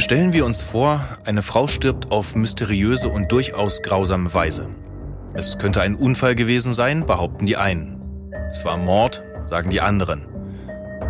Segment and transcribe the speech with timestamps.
[0.00, 4.66] Stellen wir uns vor, eine Frau stirbt auf mysteriöse und durchaus grausame Weise.
[5.34, 8.00] Es könnte ein Unfall gewesen sein, behaupten die einen.
[8.50, 10.26] Es war Mord, sagen die anderen.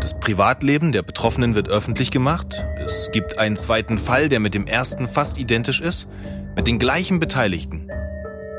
[0.00, 2.66] Das Privatleben der Betroffenen wird öffentlich gemacht.
[2.84, 6.08] Es gibt einen zweiten Fall, der mit dem ersten fast identisch ist,
[6.56, 7.88] mit den gleichen Beteiligten.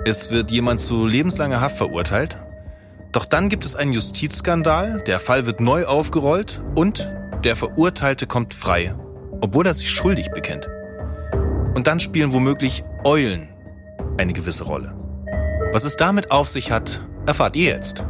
[0.05, 2.37] Es wird jemand zu lebenslanger Haft verurteilt.
[3.11, 7.11] Doch dann gibt es einen Justizskandal, der Fall wird neu aufgerollt und
[7.43, 8.95] der Verurteilte kommt frei,
[9.41, 10.69] obwohl er sich schuldig bekennt.
[11.75, 13.49] Und dann spielen womöglich Eulen
[14.17, 14.95] eine gewisse Rolle.
[15.71, 18.05] Was es damit auf sich hat, erfahrt ihr jetzt.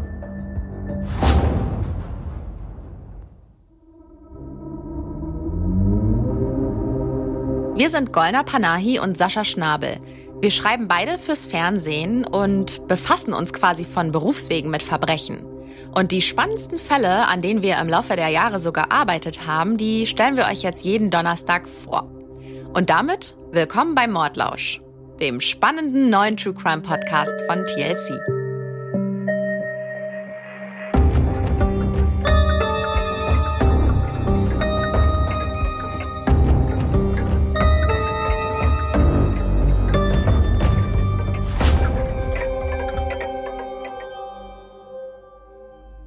[7.76, 9.98] Wir sind Golna Panahi und Sascha Schnabel.
[10.40, 15.51] Wir schreiben beide fürs Fernsehen und befassen uns quasi von Berufswegen mit Verbrechen.
[15.94, 20.08] Und die spannendsten Fälle, an denen wir im Laufe der Jahre so gearbeitet haben, die
[20.08, 22.10] stellen wir euch jetzt jeden Donnerstag vor.
[22.74, 24.82] Und damit willkommen bei Mordlausch,
[25.20, 28.41] dem spannenden neuen True Crime Podcast von TLC.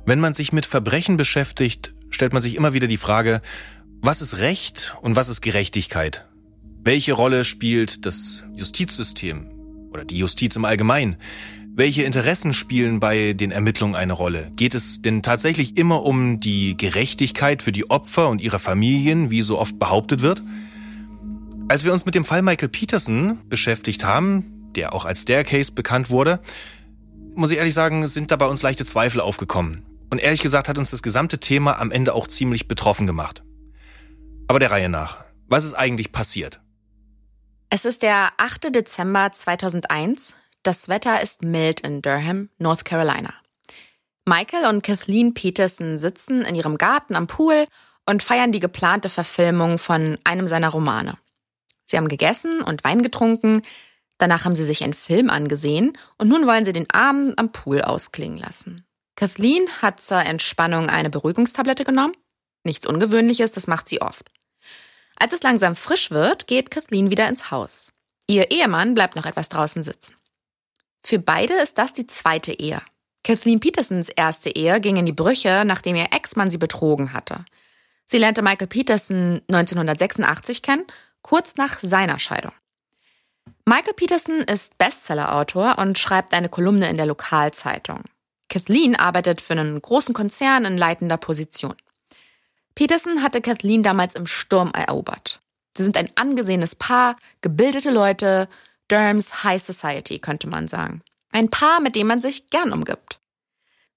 [0.07, 3.41] Wenn man sich mit Verbrechen beschäftigt, stellt man sich immer wieder die Frage,
[4.03, 6.29] was ist Recht und was ist Gerechtigkeit?
[6.85, 9.49] Welche Rolle spielt das Justizsystem
[9.91, 11.17] oder die Justiz im Allgemeinen?
[11.75, 14.53] Welche Interessen spielen bei den Ermittlungen eine Rolle?
[14.57, 19.41] Geht es denn tatsächlich immer um die Gerechtigkeit für die Opfer und ihre Familien, wie
[19.41, 20.43] so oft behauptet wird?
[21.69, 26.11] Als wir uns mit dem Fall Michael Peterson beschäftigt haben, der auch als Staircase bekannt
[26.11, 26.41] wurde,
[27.35, 29.83] muss ich ehrlich sagen, sind da bei uns leichte Zweifel aufgekommen.
[30.15, 33.43] Und ehrlich gesagt hat uns das gesamte Thema am Ende auch ziemlich betroffen gemacht.
[34.47, 35.25] Aber der Reihe nach.
[35.49, 36.61] Was ist eigentlich passiert?
[37.69, 38.73] Es ist der 8.
[38.73, 40.37] Dezember 2001.
[40.63, 43.35] Das Wetter ist mild in Durham, North Carolina.
[44.25, 47.67] Michael und Kathleen Peterson sitzen in ihrem Garten am Pool
[48.07, 51.19] und feiern die geplante Verfilmung von einem seiner Romane.
[51.87, 53.63] Sie haben gegessen und Wein getrunken,
[54.19, 57.83] danach haben sie sich einen Film angesehen und nun wollen sie den Abend am Pool
[57.83, 58.87] ausklingen lassen.
[59.17, 62.17] Kathleen hat zur Entspannung eine Beruhigungstablette genommen.
[62.65, 64.29] Nichts Ungewöhnliches, das macht sie oft.
[65.17, 67.93] Als es langsam frisch wird, geht Kathleen wieder ins Haus.
[68.27, 70.17] Ihr Ehemann bleibt noch etwas draußen sitzen.
[71.03, 72.81] Für beide ist das die zweite Ehe.
[73.23, 77.45] Kathleen Petersons erste Ehe ging in die Brüche, nachdem ihr Ex-Mann sie betrogen hatte.
[78.07, 80.85] Sie lernte Michael Peterson 1986 kennen,
[81.23, 82.53] kurz nach seiner Scheidung.
[83.67, 88.03] Michael Peterson ist Bestsellerautor und schreibt eine Kolumne in der Lokalzeitung.
[88.55, 91.75] Kathleen arbeitet für einen großen Konzern in leitender Position.
[92.77, 95.41] Peterson hatte Kathleen damals im Sturm erobert.
[95.77, 98.49] Sie sind ein angesehenes Paar, gebildete Leute,
[98.87, 101.03] Durhams High Society, könnte man sagen.
[101.33, 103.19] Ein Paar, mit dem man sich gern umgibt.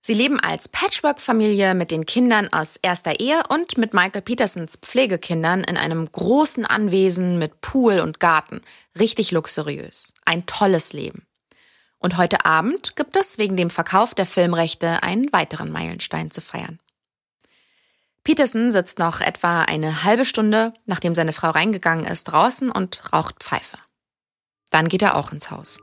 [0.02, 5.64] Sie leben als Patchwork-Familie mit den Kindern aus erster Ehe und mit Michael Petersons Pflegekindern
[5.64, 8.62] in einem großen Anwesen mit Pool und Garten.
[8.98, 10.14] Richtig luxuriös.
[10.26, 11.27] Ein tolles Leben.
[12.00, 16.80] Und heute Abend gibt es wegen dem Verkauf der Filmrechte einen weiteren Meilenstein zu feiern.
[18.24, 23.42] Peterson sitzt noch etwa eine halbe Stunde, nachdem seine Frau reingegangen ist, draußen und raucht
[23.42, 23.78] Pfeife.
[24.70, 25.80] Dann geht er auch ins Haus.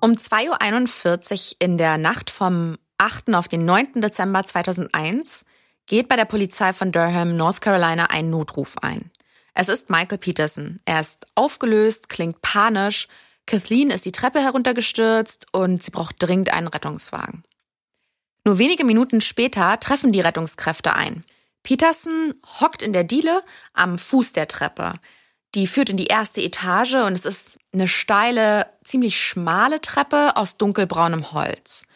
[0.00, 3.34] Um 2.41 Uhr in der Nacht vom 8.
[3.34, 4.00] auf den 9.
[4.00, 5.44] Dezember 2001
[5.86, 9.10] geht bei der Polizei von Durham, North Carolina, ein Notruf ein.
[9.54, 10.80] Es ist Michael Peterson.
[10.84, 13.08] Er ist aufgelöst, klingt panisch.
[13.46, 17.44] Kathleen ist die Treppe heruntergestürzt und sie braucht dringend einen Rettungswagen.
[18.44, 21.24] Nur wenige Minuten später treffen die Rettungskräfte ein.
[21.62, 23.42] Peterson hockt in der Diele
[23.72, 24.94] am Fuß der Treppe.
[25.54, 30.56] Die führt in die erste Etage und es ist eine steile, ziemlich schmale Treppe aus
[30.56, 31.86] dunkelbraunem Holz.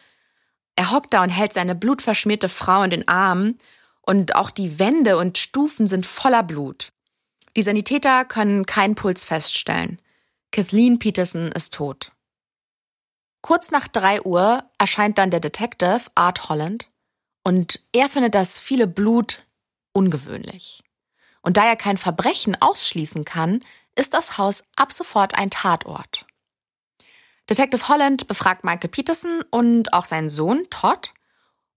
[0.76, 3.58] Er hockt da und hält seine blutverschmierte Frau in den Armen
[4.02, 6.92] und auch die Wände und Stufen sind voller Blut.
[7.56, 10.00] Die Sanitäter können keinen Puls feststellen.
[10.52, 12.12] Kathleen Peterson ist tot.
[13.42, 16.90] Kurz nach drei Uhr erscheint dann der Detective Art Holland
[17.44, 19.46] und er findet das viele Blut
[19.92, 20.82] ungewöhnlich.
[21.42, 23.64] Und da er kein Verbrechen ausschließen kann,
[23.94, 26.26] ist das Haus ab sofort ein Tatort.
[27.48, 31.14] Detective Holland befragt Michael Peterson und auch seinen Sohn Todd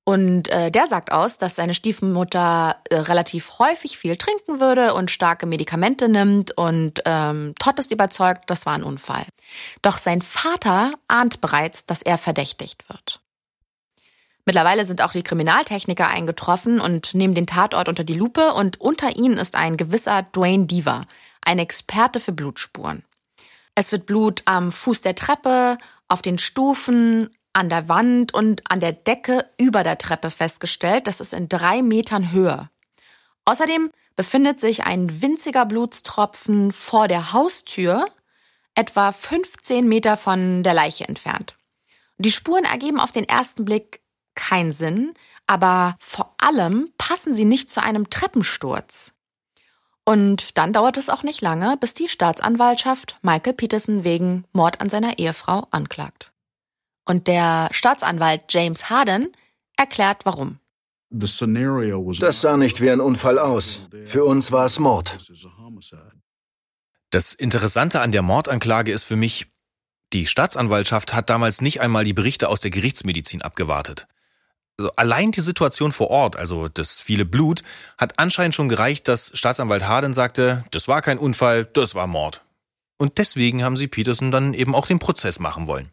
[0.04, 5.12] und äh, der sagt aus, dass seine Stiefmutter äh, relativ häufig viel trinken würde und
[5.12, 6.58] starke Medikamente nimmt.
[6.58, 9.26] Und ähm, Todd ist überzeugt, das war ein Unfall.
[9.84, 13.22] Doch sein Vater ahnt bereits, dass er verdächtigt wird.
[14.46, 19.16] Mittlerweile sind auch die Kriminaltechniker eingetroffen und nehmen den Tatort unter die Lupe und unter
[19.16, 21.06] ihnen ist ein gewisser Dwayne Deaver,
[21.42, 23.04] ein Experte für Blutspuren.
[23.76, 25.78] Es wird Blut am Fuß der Treppe,
[26.08, 31.08] auf den Stufen, an der Wand und an der Decke über der Treppe festgestellt.
[31.08, 32.70] Das ist in drei Metern Höhe.
[33.46, 38.06] Außerdem befindet sich ein winziger Blutstropfen vor der Haustür,
[38.76, 41.56] etwa 15 Meter von der Leiche entfernt.
[42.18, 44.02] Die Spuren ergeben auf den ersten Blick
[44.36, 45.14] keinen Sinn,
[45.48, 49.14] aber vor allem passen sie nicht zu einem Treppensturz.
[50.04, 54.90] Und dann dauert es auch nicht lange, bis die Staatsanwaltschaft Michael Peterson wegen Mord an
[54.90, 56.31] seiner Ehefrau anklagt.
[57.12, 59.34] Und der Staatsanwalt James Harden
[59.76, 60.60] erklärt warum.
[61.10, 61.38] Das
[62.40, 63.90] sah nicht wie ein Unfall aus.
[64.06, 65.20] Für uns war es Mord.
[67.10, 69.48] Das Interessante an der Mordanklage ist für mich,
[70.14, 74.08] die Staatsanwaltschaft hat damals nicht einmal die Berichte aus der Gerichtsmedizin abgewartet.
[74.78, 77.62] Also allein die Situation vor Ort, also das viele Blut,
[77.98, 82.42] hat anscheinend schon gereicht, dass Staatsanwalt Harden sagte, das war kein Unfall, das war Mord.
[82.98, 85.92] Und deswegen haben sie Peterson dann eben auch den Prozess machen wollen.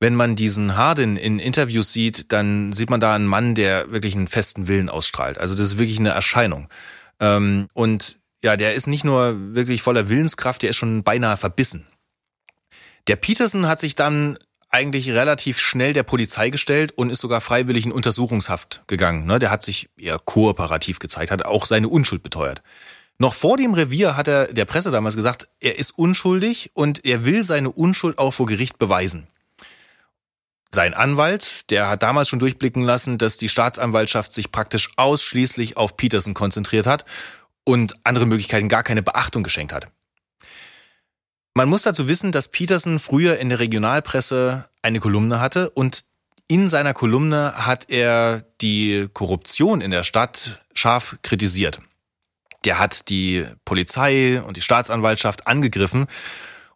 [0.00, 4.14] Wenn man diesen Harden in Interviews sieht, dann sieht man da einen Mann, der wirklich
[4.14, 5.38] einen festen Willen ausstrahlt.
[5.38, 6.68] Also das ist wirklich eine Erscheinung.
[7.20, 11.86] Ähm, und ja, der ist nicht nur wirklich voller Willenskraft, der ist schon beinahe verbissen.
[13.06, 14.38] Der Peterson hat sich dann
[14.70, 19.24] eigentlich relativ schnell der Polizei gestellt und ist sogar freiwillig in Untersuchungshaft gegangen.
[19.24, 19.38] Ne?
[19.38, 22.60] Der hat sich eher kooperativ gezeigt, hat auch seine Unschuld beteuert.
[23.18, 27.24] Noch vor dem Revier hat er der Presse damals gesagt, er ist unschuldig und er
[27.24, 29.28] will seine Unschuld auch vor Gericht beweisen.
[30.74, 35.96] Sein Anwalt, der hat damals schon durchblicken lassen, dass die Staatsanwaltschaft sich praktisch ausschließlich auf
[35.96, 37.04] Peterson konzentriert hat
[37.62, 39.86] und andere Möglichkeiten gar keine Beachtung geschenkt hat.
[41.54, 46.06] Man muss dazu wissen, dass Peterson früher in der Regionalpresse eine Kolumne hatte und
[46.48, 51.78] in seiner Kolumne hat er die Korruption in der Stadt scharf kritisiert.
[52.64, 56.08] Der hat die Polizei und die Staatsanwaltschaft angegriffen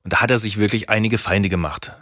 [0.05, 1.95] und da hat er sich wirklich einige Feinde gemacht.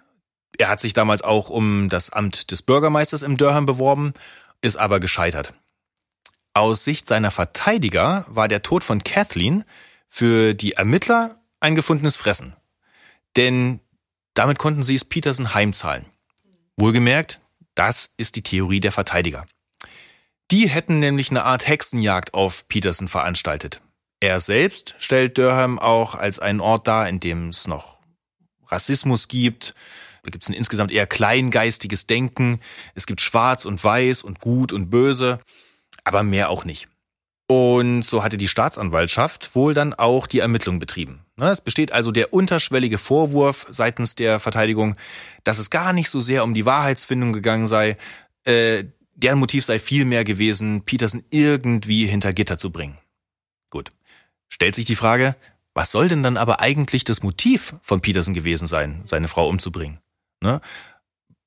[0.59, 4.15] Er hat sich damals auch um das Amt des Bürgermeisters im Durham beworben,
[4.63, 5.53] ist aber gescheitert.
[6.55, 9.65] Aus Sicht seiner Verteidiger war der Tod von Kathleen
[10.09, 12.57] für die Ermittler ein gefundenes Fressen.
[13.37, 13.81] Denn
[14.35, 16.07] damit konnten sie es Peterson heimzahlen.
[16.79, 17.41] Wohlgemerkt,
[17.75, 19.47] das ist die Theorie der Verteidiger.
[20.51, 23.83] Die hätten nämlich eine Art Hexenjagd auf Peterson veranstaltet.
[24.21, 28.01] Er selbst stellt Durham auch als einen Ort dar, in dem es noch
[28.69, 29.75] Rassismus gibt.
[30.27, 32.61] Da gibt es ein insgesamt eher kleingeistiges Denken.
[32.97, 35.39] Es gibt Schwarz und Weiß und Gut und Böse,
[36.03, 36.89] aber mehr auch nicht.
[37.47, 41.25] Und so hatte die Staatsanwaltschaft wohl dann auch die Ermittlung betrieben.
[41.37, 44.97] Ne, es besteht also der unterschwellige Vorwurf seitens der Verteidigung,
[45.45, 47.97] dass es gar nicht so sehr um die Wahrheitsfindung gegangen sei.
[48.43, 52.99] Äh, deren Motiv sei vielmehr gewesen, Peterson irgendwie hinter Gitter zu bringen.
[53.71, 53.93] Gut.
[54.49, 55.37] Stellt sich die Frage,
[55.73, 60.01] was soll denn dann aber eigentlich das Motiv von Peterson gewesen sein, seine Frau umzubringen?
[60.43, 60.61] Ne?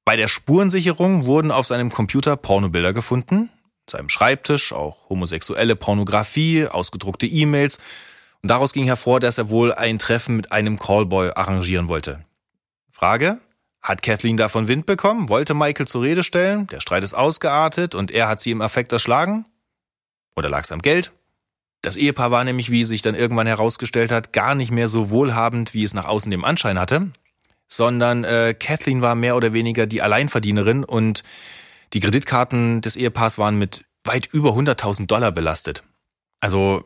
[0.05, 3.49] Bei der Spurensicherung wurden auf seinem Computer Pornobilder gefunden,
[3.89, 7.77] seinem Schreibtisch auch homosexuelle Pornografie, ausgedruckte E-Mails.
[8.41, 12.25] Und daraus ging hervor, dass er wohl ein Treffen mit einem Callboy arrangieren wollte.
[12.91, 13.39] Frage?
[13.81, 15.29] Hat Kathleen davon Wind bekommen?
[15.29, 16.67] Wollte Michael zur Rede stellen?
[16.67, 19.45] Der Streit ist ausgeartet und er hat sie im Affekt erschlagen?
[20.35, 21.11] Oder lag es am Geld?
[21.81, 25.73] Das Ehepaar war nämlich, wie sich dann irgendwann herausgestellt hat, gar nicht mehr so wohlhabend,
[25.73, 27.11] wie es nach außen dem Anschein hatte,
[27.69, 31.23] sondern äh, Kathleen war mehr oder weniger die Alleinverdienerin und
[31.93, 35.83] die Kreditkarten des Ehepaars waren mit weit über 100.000 Dollar belastet.
[36.41, 36.83] Also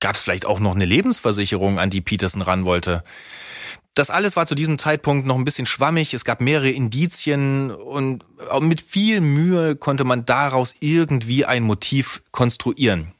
[0.00, 3.02] gab es vielleicht auch noch eine Lebensversicherung, an die Peterson ran wollte.
[3.94, 6.14] Das alles war zu diesem Zeitpunkt noch ein bisschen schwammig.
[6.14, 8.24] Es gab mehrere Indizien und
[8.60, 13.12] mit viel Mühe konnte man daraus irgendwie ein Motiv konstruieren.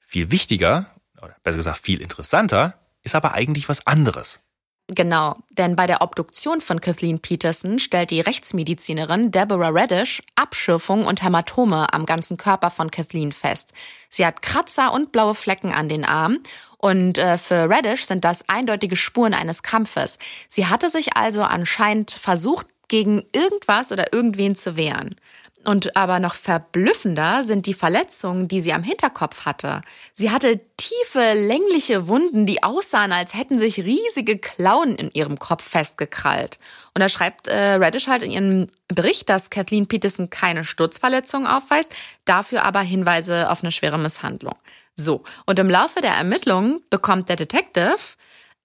[0.00, 0.90] Viel wichtiger,
[1.22, 4.41] oder besser gesagt viel interessanter, ist aber eigentlich was anderes.
[4.88, 11.22] Genau, denn bei der Obduktion von Kathleen Peterson stellt die Rechtsmedizinerin Deborah Radish Abschürfung und
[11.22, 13.72] Hämatome am ganzen Körper von Kathleen fest.
[14.10, 16.42] Sie hat Kratzer und blaue Flecken an den Armen
[16.78, 20.18] und äh, für Radish sind das eindeutige Spuren eines Kampfes.
[20.48, 25.16] Sie hatte sich also anscheinend versucht, gegen irgendwas oder irgendwen zu wehren.
[25.64, 29.82] Und aber noch verblüffender sind die Verletzungen, die sie am Hinterkopf hatte.
[30.12, 35.68] Sie hatte tiefe, längliche Wunden, die aussahen, als hätten sich riesige Klauen in ihrem Kopf
[35.68, 36.58] festgekrallt.
[36.94, 41.94] Und da schreibt äh, Radish halt in ihrem Bericht, dass Kathleen Peterson keine Sturzverletzungen aufweist,
[42.24, 44.56] dafür aber Hinweise auf eine schwere Misshandlung.
[44.96, 48.16] So, und im Laufe der Ermittlungen bekommt der Detective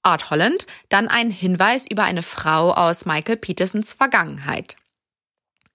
[0.04, 4.76] Art Holland dann einen Hinweis über eine Frau aus Michael Petersons Vergangenheit.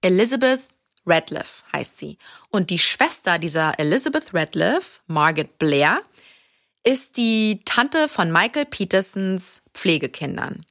[0.01, 0.61] Elizabeth
[1.07, 2.19] Radcliffe heißt sie.
[2.51, 6.03] Und die Schwester dieser Elizabeth Radcliffe, Margaret Blair,
[6.85, 10.65] ist die Tante von Michael Petersons Pflegekindern.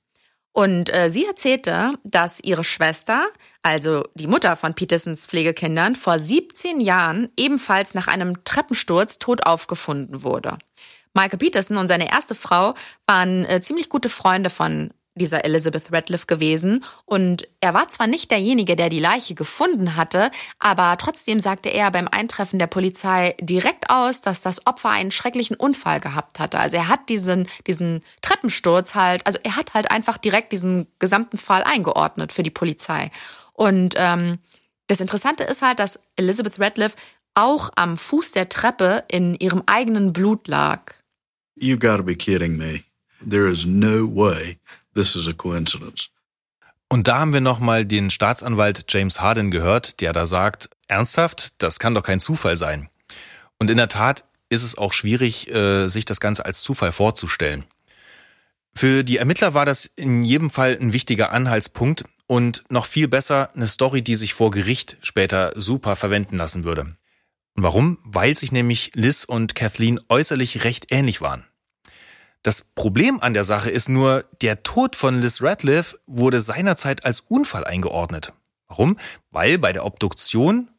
[0.53, 3.27] Und äh, sie erzählte, dass ihre Schwester,
[3.63, 10.23] also die Mutter von Petersons Pflegekindern, vor 17 Jahren ebenfalls nach einem Treppensturz tot aufgefunden
[10.23, 10.57] wurde.
[11.13, 12.73] Michael Peterson und seine erste Frau
[13.05, 18.31] waren äh, ziemlich gute Freunde von dieser Elizabeth Radcliffe gewesen und er war zwar nicht
[18.31, 23.89] derjenige, der die Leiche gefunden hatte, aber trotzdem sagte er beim Eintreffen der Polizei direkt
[23.89, 26.59] aus, dass das Opfer einen schrecklichen Unfall gehabt hatte.
[26.59, 31.37] Also er hat diesen, diesen Treppensturz halt, also er hat halt einfach direkt diesen gesamten
[31.37, 33.11] Fall eingeordnet für die Polizei.
[33.53, 34.37] Und ähm,
[34.87, 36.95] das Interessante ist halt, dass Elizabeth Radcliffe
[37.33, 40.93] auch am Fuß der Treppe in ihrem eigenen Blut lag.
[41.55, 42.83] You gotta be kidding me.
[43.23, 44.57] There is no way
[44.95, 46.09] this is a coincidence.
[46.89, 51.79] Und da haben wir nochmal den Staatsanwalt James Harden gehört, der da sagt, ernsthaft, das
[51.79, 52.89] kann doch kein Zufall sein.
[53.59, 57.63] Und in der Tat ist es auch schwierig, äh, sich das Ganze als Zufall vorzustellen.
[58.73, 63.49] Für die Ermittler war das in jedem Fall ein wichtiger Anhaltspunkt und noch viel besser
[63.55, 66.95] eine Story, die sich vor Gericht später super verwenden lassen würde.
[67.55, 67.99] Und warum?
[68.03, 71.45] Weil sich nämlich Liz und Kathleen äußerlich recht ähnlich waren.
[72.43, 77.19] Das Problem an der Sache ist nur, der Tod von Liz Radcliffe wurde seinerzeit als
[77.21, 78.33] Unfall eingeordnet.
[78.67, 78.97] Warum?
[79.29, 80.69] Weil bei der Obduktion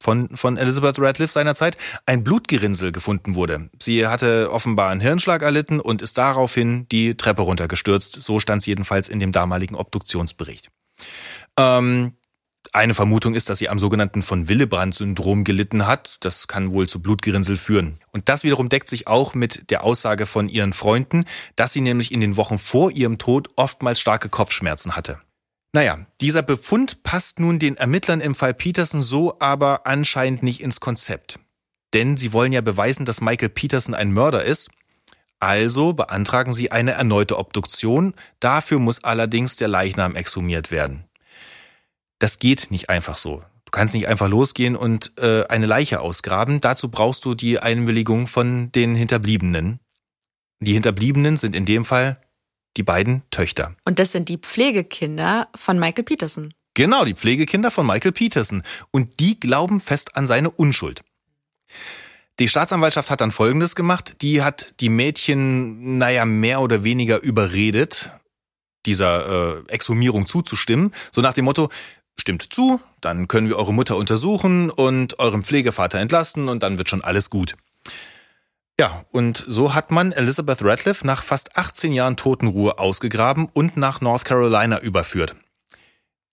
[0.00, 3.70] von, von Elizabeth Radcliffe seinerzeit ein Blutgerinnsel gefunden wurde.
[3.80, 8.20] Sie hatte offenbar einen Hirnschlag erlitten und ist daraufhin die Treppe runtergestürzt.
[8.20, 10.70] So stand es jedenfalls in dem damaligen Obduktionsbericht.
[11.56, 12.14] Ähm,
[12.76, 16.18] eine Vermutung ist, dass sie am sogenannten von Willebrand-Syndrom gelitten hat.
[16.20, 17.98] Das kann wohl zu Blutgerinnsel führen.
[18.12, 21.24] Und das wiederum deckt sich auch mit der Aussage von ihren Freunden,
[21.56, 25.18] dass sie nämlich in den Wochen vor ihrem Tod oftmals starke Kopfschmerzen hatte.
[25.72, 30.78] Naja, dieser Befund passt nun den Ermittlern im Fall Peterson so aber anscheinend nicht ins
[30.78, 31.38] Konzept.
[31.94, 34.68] Denn sie wollen ja beweisen, dass Michael Peterson ein Mörder ist.
[35.40, 38.14] Also beantragen sie eine erneute Obduktion.
[38.38, 41.05] Dafür muss allerdings der Leichnam exhumiert werden
[42.18, 43.42] das geht nicht einfach so.
[43.64, 46.60] Du kannst nicht einfach losgehen und äh, eine Leiche ausgraben.
[46.60, 49.80] Dazu brauchst du die Einwilligung von den Hinterbliebenen.
[50.60, 52.18] Die Hinterbliebenen sind in dem Fall
[52.76, 53.74] die beiden Töchter.
[53.84, 56.54] Und das sind die Pflegekinder von Michael Peterson.
[56.74, 58.62] Genau, die Pflegekinder von Michael Peterson.
[58.90, 61.02] Und die glauben fest an seine Unschuld.
[62.38, 64.16] Die Staatsanwaltschaft hat dann Folgendes gemacht.
[64.20, 68.10] Die hat die Mädchen, naja, mehr oder weniger überredet,
[68.84, 70.92] dieser äh, Exhumierung zuzustimmen.
[71.12, 71.70] So nach dem Motto,
[72.18, 76.88] Stimmt zu, dann können wir eure Mutter untersuchen und euren Pflegevater entlasten und dann wird
[76.88, 77.56] schon alles gut.
[78.78, 84.02] Ja, und so hat man Elizabeth Radcliffe nach fast 18 Jahren Totenruhe ausgegraben und nach
[84.02, 85.34] North Carolina überführt.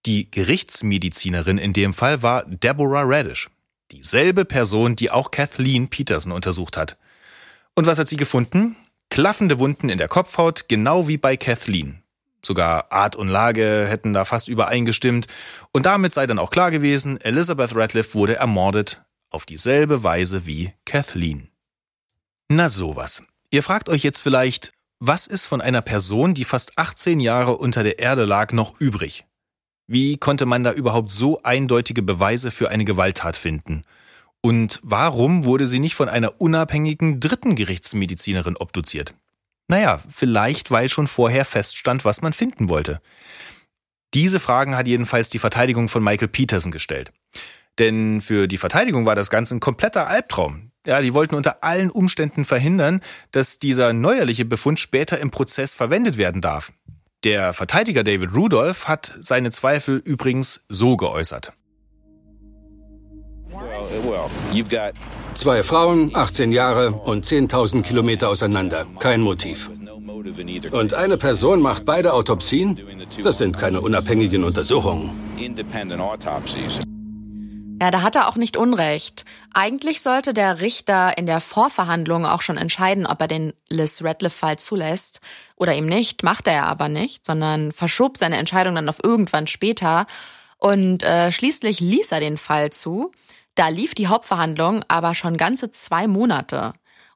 [0.06, 3.50] Die Gerichtsmedizinerin in dem Fall war Deborah Radish,
[3.92, 6.98] dieselbe Person, die auch Kathleen Peterson untersucht hat.
[7.76, 8.76] Und was hat sie gefunden?
[9.10, 12.03] Klaffende Wunden in der Kopfhaut, genau wie bei Kathleen.
[12.46, 15.28] Sogar Art und Lage hätten da fast übereingestimmt.
[15.72, 20.74] Und damit sei dann auch klar gewesen, Elizabeth Radcliffe wurde ermordet auf dieselbe Weise wie
[20.86, 21.50] Kathleen.
[22.50, 23.24] Na sowas.
[23.50, 27.84] Ihr fragt euch jetzt vielleicht, was ist von einer Person, die fast 18 Jahre unter
[27.84, 29.26] der Erde lag, noch übrig?
[29.88, 33.84] Wie konnte man da überhaupt so eindeutige Beweise für eine Gewalttat finden?
[34.42, 39.14] Und warum wurde sie nicht von einer unabhängigen dritten Gerichtsmedizinerin obduziert?
[39.68, 43.02] Naja, vielleicht weil schon vorher feststand, was man finden wollte.
[44.14, 47.12] Diese Fragen hat jedenfalls die Verteidigung von Michael Peterson gestellt.
[47.80, 50.72] Denn für die Verteidigung war das Ganze ein kompletter Albtraum.
[50.86, 53.02] Ja, die wollten unter allen Umständen verhindern,
[53.32, 56.74] dass dieser neuerliche Befund später im Prozess verwendet werden darf.
[57.24, 61.54] Der Verteidiger David Rudolph hat seine Zweifel übrigens so geäußert.
[65.36, 68.86] Zwei Frauen, 18 Jahre und 10.000 Kilometer auseinander.
[69.00, 69.70] Kein Motiv.
[70.72, 72.80] Und eine Person macht beide Autopsien?
[73.24, 75.12] Das sind keine unabhängigen Untersuchungen.
[77.82, 79.26] Ja, da hat er auch nicht Unrecht.
[79.54, 84.58] Eigentlich sollte der Richter in der Vorverhandlung auch schon entscheiden, ob er den Liz Radcliffe-Fall
[84.58, 85.20] zulässt
[85.58, 86.24] oder ihm nicht.
[86.24, 90.08] Macht er aber nicht, sondern verschob seine Entscheidung dann auf irgendwann später.
[90.60, 93.12] Und äh, schließlich ließ er den Fall zu.
[93.56, 96.74] Da lief die Hauptverhandlung aber schon ganze zwei Monate.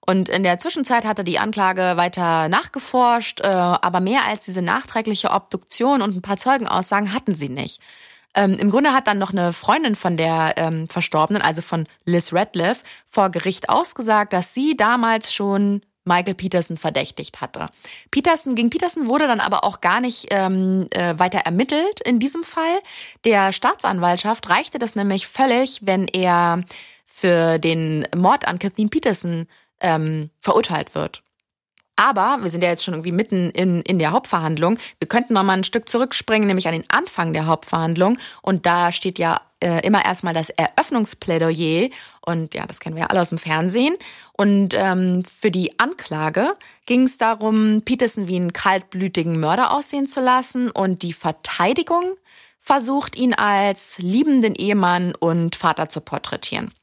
[0.10, 5.32] Und in der Zwischenzeit hatte die Anklage weiter nachgeforscht, äh, aber mehr als diese nachträgliche
[5.32, 7.82] Obduktion und ein paar Zeugenaussagen hatten sie nicht.
[8.34, 12.32] Ähm, Im Grunde hat dann noch eine Freundin von der ähm, Verstorbenen, also von Liz
[12.32, 17.68] Radcliffe, vor Gericht ausgesagt, dass sie damals schon Michael Peterson verdächtigt hatte.
[18.10, 22.44] Peterson, gegen Peterson wurde dann aber auch gar nicht ähm, äh, weiter ermittelt in diesem
[22.44, 22.80] Fall.
[23.26, 26.64] Der Staatsanwaltschaft reichte das nämlich völlig, wenn er
[27.06, 29.48] für den Mord an Kathleen Peterson
[29.82, 31.24] ähm, verurteilt wird.
[31.98, 34.78] Aber wir sind ja jetzt schon irgendwie mitten in, in der Hauptverhandlung.
[35.00, 38.20] Wir könnten noch mal ein Stück zurückspringen, nämlich an den Anfang der Hauptverhandlung.
[38.44, 41.90] Und da steht ja äh, immer erstmal das Eröffnungsplädoyer.
[42.26, 43.96] Und ja, das kennen wir ja alle aus dem Fernsehen.
[44.34, 50.22] Und ähm, für die Anklage ging es darum, Peterson wie einen kaltblütigen Mörder aussehen zu
[50.22, 50.70] lassen.
[50.72, 52.16] Und die Verteidigung
[52.60, 56.74] versucht ihn als liebenden Ehemann und Vater zu porträtieren.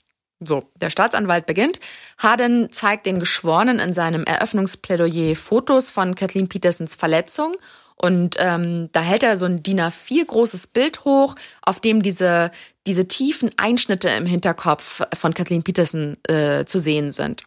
[0.41, 1.81] So, der Staatsanwalt beginnt.
[2.19, 7.57] Harden zeigt den Geschworenen in seinem Eröffnungsplädoyer Fotos von Kathleen Petersons Verletzung
[7.97, 12.51] und ähm, da hält er so ein DIN A4 großes Bild hoch, auf dem diese,
[12.87, 17.45] diese tiefen Einschnitte im Hinterkopf von Kathleen Peterson äh, zu sehen sind.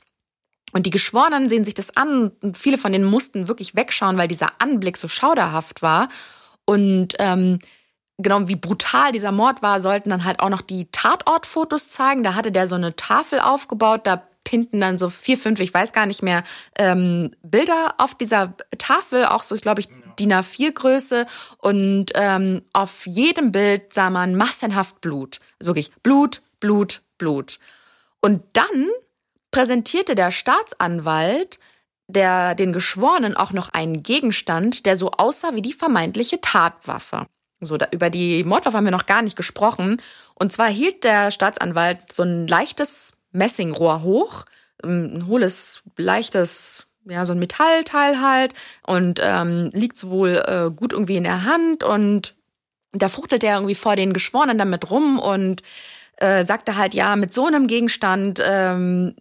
[0.74, 4.28] Und die Geschworenen sehen sich das an und viele von denen mussten wirklich wegschauen, weil
[4.28, 6.10] dieser Anblick so schauderhaft war.
[6.66, 7.60] Und ähm,
[8.18, 12.24] genau wie brutal dieser Mord war, sollten dann halt auch noch die Tatortfotos zeigen.
[12.24, 15.94] Da hatte der so eine Tafel aufgebaut, da pinten dann so vier, fünf, ich weiß
[15.94, 16.44] gar nicht mehr,
[16.78, 19.90] ähm, Bilder auf dieser Tafel, auch so, ich glaube ich,
[20.20, 21.26] DIN A4 Größe.
[21.58, 25.40] Und ähm, auf jedem Bild sah man massenhaft Blut.
[25.60, 27.60] Also wirklich Blut, Blut, Blut.
[28.22, 28.90] Und dann
[29.52, 31.60] präsentierte der Staatsanwalt
[32.08, 37.28] der den Geschworenen auch noch einen Gegenstand, der so aussah wie die vermeintliche Tatwaffe.
[37.60, 40.02] So, da, über die Mordwaffe haben wir noch gar nicht gesprochen.
[40.36, 44.46] Und zwar hielt der Staatsanwalt so ein leichtes Messingrohr hoch,
[44.84, 48.54] ähm, ein hohles, leichtes, ja, so ein Metallteil halt
[48.86, 52.36] und ähm, liegt wohl äh, gut irgendwie in der Hand und
[52.92, 55.62] da fuchtelt er irgendwie vor den Geschworenen damit rum und
[56.18, 59.16] äh, sagte halt, ja, mit so einem Gegenstand ähm,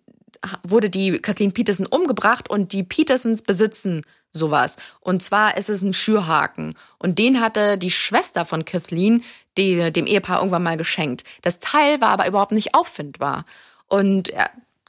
[0.62, 4.02] wurde die Kathleen Peterson umgebracht und die Petersons besitzen
[4.32, 4.76] sowas.
[5.00, 6.74] Und zwar ist es ein Schürhaken.
[6.98, 9.24] Und den hatte die Schwester von Kathleen
[9.56, 11.24] die, dem Ehepaar irgendwann mal geschenkt.
[11.42, 13.44] Das Teil war aber überhaupt nicht auffindbar.
[13.88, 14.32] Und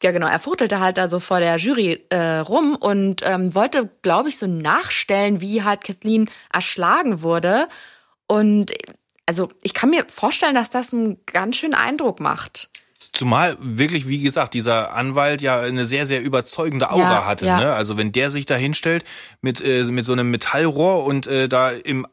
[0.03, 3.89] ja genau, er fuchtelte halt da so vor der Jury äh, rum und ähm, wollte,
[4.01, 7.67] glaube ich, so nachstellen, wie halt Kathleen erschlagen wurde.
[8.27, 8.73] Und
[9.25, 12.69] also ich kann mir vorstellen, dass das einen ganz schönen Eindruck macht.
[13.13, 17.45] Zumal wirklich, wie gesagt, dieser Anwalt ja eine sehr, sehr überzeugende Aura ja, hatte.
[17.45, 17.59] Ja.
[17.59, 17.73] Ne?
[17.73, 19.03] Also wenn der sich da hinstellt
[19.41, 22.07] mit, äh, mit so einem Metallrohr und äh, da im,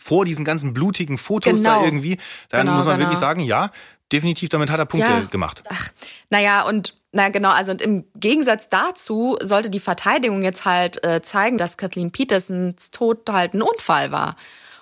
[0.00, 1.80] vor diesen ganzen blutigen Fotos genau.
[1.80, 2.18] da irgendwie,
[2.50, 3.08] dann genau, muss man genau.
[3.08, 3.70] wirklich sagen, ja,
[4.12, 5.20] definitiv, damit hat er Punkte ja.
[5.22, 5.64] gemacht.
[5.70, 5.90] Ach,
[6.30, 11.22] naja, und na genau, also und im Gegensatz dazu sollte die Verteidigung jetzt halt äh,
[11.22, 14.36] zeigen, dass Kathleen Petersons Tod halt ein Unfall war.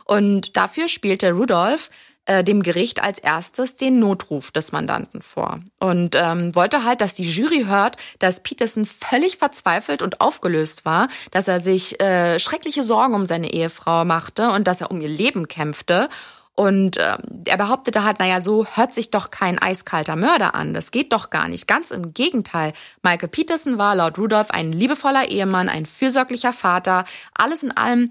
[0.05, 1.91] Und dafür spielte Rudolph
[2.27, 7.15] äh, dem Gericht als erstes den Notruf des Mandanten vor und ähm, wollte halt, dass
[7.15, 12.83] die Jury hört, dass Peterson völlig verzweifelt und aufgelöst war, dass er sich äh, schreckliche
[12.83, 16.09] Sorgen um seine Ehefrau machte und dass er um ihr Leben kämpfte
[16.57, 20.73] und äh, er behauptete halt, naja, so hört sich doch kein eiskalter Mörder an.
[20.73, 21.69] Das geht doch gar nicht.
[21.69, 22.73] Ganz im Gegenteil.
[23.03, 27.05] Michael Peterson war laut Rudolph ein liebevoller Ehemann, ein fürsorglicher Vater.
[27.35, 28.11] Alles in allem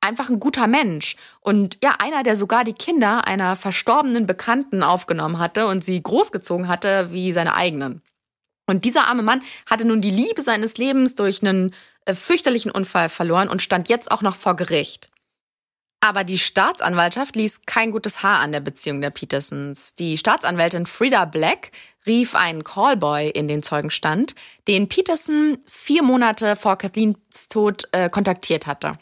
[0.00, 1.16] einfach ein guter Mensch.
[1.40, 6.68] Und ja, einer, der sogar die Kinder einer verstorbenen Bekannten aufgenommen hatte und sie großgezogen
[6.68, 8.00] hatte wie seine eigenen.
[8.66, 11.74] Und dieser arme Mann hatte nun die Liebe seines Lebens durch einen
[12.06, 15.07] äh, fürchterlichen Unfall verloren und stand jetzt auch noch vor Gericht.
[16.00, 19.94] Aber die Staatsanwaltschaft ließ kein gutes Haar an der Beziehung der Petersons.
[19.96, 21.72] Die Staatsanwältin Frida Black
[22.06, 24.34] rief einen Callboy in den Zeugenstand,
[24.68, 28.98] den Peterson vier Monate vor Kathleens Tod äh, kontaktiert hatte.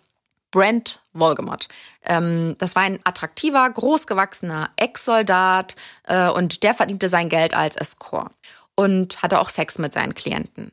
[0.51, 1.69] Brent Wolgemott.
[2.03, 8.33] Ähm, das war ein attraktiver, großgewachsener Ex-Soldat äh, und der verdiente sein Geld als Escort
[8.75, 10.73] und hatte auch Sex mit seinen Klienten.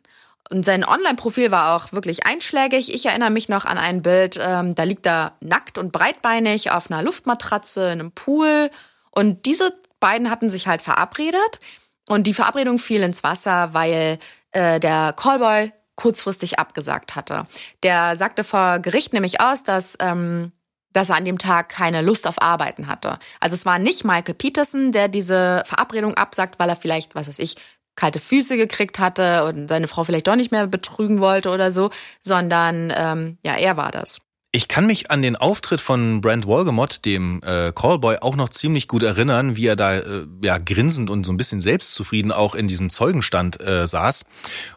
[0.49, 2.93] Und sein Online-Profil war auch wirklich einschlägig.
[2.93, 6.91] Ich erinnere mich noch an ein Bild, ähm, da liegt er nackt und breitbeinig auf
[6.91, 8.69] einer Luftmatratze in einem Pool.
[9.11, 11.59] Und diese beiden hatten sich halt verabredet.
[12.07, 14.19] Und die Verabredung fiel ins Wasser, weil
[14.51, 17.47] äh, der Callboy kurzfristig abgesagt hatte.
[17.83, 20.51] Der sagte vor Gericht nämlich aus, dass, ähm,
[20.91, 23.19] dass er an dem Tag keine Lust auf Arbeiten hatte.
[23.39, 27.39] Also es war nicht Michael Peterson, der diese Verabredung absagt, weil er vielleicht, was weiß
[27.39, 27.55] ich,
[27.95, 31.89] kalte Füße gekriegt hatte und seine Frau vielleicht doch nicht mehr betrügen wollte oder so,
[32.21, 34.19] sondern ähm, ja, er war das.
[34.55, 38.87] Ich kann mich an den Auftritt von Brent Wolgemott, dem äh, Callboy, auch noch ziemlich
[38.87, 42.67] gut erinnern, wie er da äh, ja grinsend und so ein bisschen selbstzufrieden auch in
[42.67, 44.25] diesem Zeugenstand äh, saß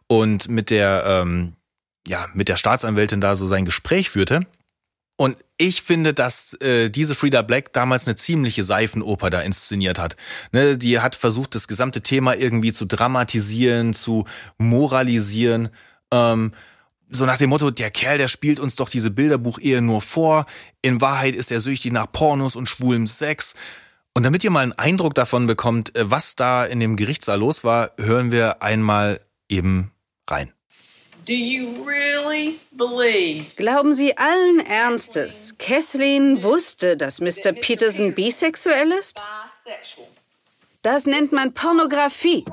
[0.06, 1.56] und mit der ähm,
[2.08, 4.40] ja mit der Staatsanwältin da so sein Gespräch führte.
[5.16, 10.16] Und ich finde, dass äh, diese Frida Black damals eine ziemliche Seifenoper da inszeniert hat.
[10.52, 14.26] Ne, die hat versucht, das gesamte Thema irgendwie zu dramatisieren, zu
[14.58, 15.70] moralisieren.
[16.12, 16.52] Ähm,
[17.08, 20.44] so nach dem Motto, der Kerl, der spielt uns doch diese Bilderbuch-Ehe nur vor.
[20.82, 23.54] In Wahrheit ist er süchtig nach Pornos und schwulem Sex.
[24.12, 27.64] Und damit ihr mal einen Eindruck davon bekommt, äh, was da in dem Gerichtssaal los
[27.64, 29.92] war, hören wir einmal eben
[30.28, 30.52] rein.
[33.56, 37.52] Glauben Sie allen Ernstes, Kathleen wusste, dass Mr.
[37.52, 39.20] Peterson bisexuell ist?
[40.82, 42.44] Das nennt man Pornografie.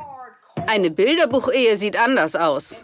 [0.65, 2.83] Eine Bilderbuchehe sieht anders aus.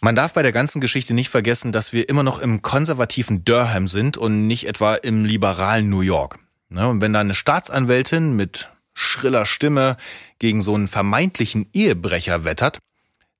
[0.00, 3.86] Man darf bei der ganzen Geschichte nicht vergessen, dass wir immer noch im konservativen Durham
[3.86, 6.38] sind und nicht etwa im liberalen New York.
[6.70, 9.96] Ne, und wenn da eine Staatsanwältin mit schriller Stimme
[10.38, 12.78] gegen so einen vermeintlichen Ehebrecher wettert,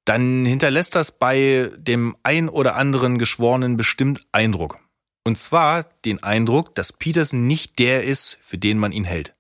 [0.05, 4.79] dann hinterlässt das bei dem ein oder anderen Geschworenen bestimmt Eindruck.
[5.25, 9.33] Und zwar den Eindruck, dass Peterson nicht der ist, für den man ihn hält.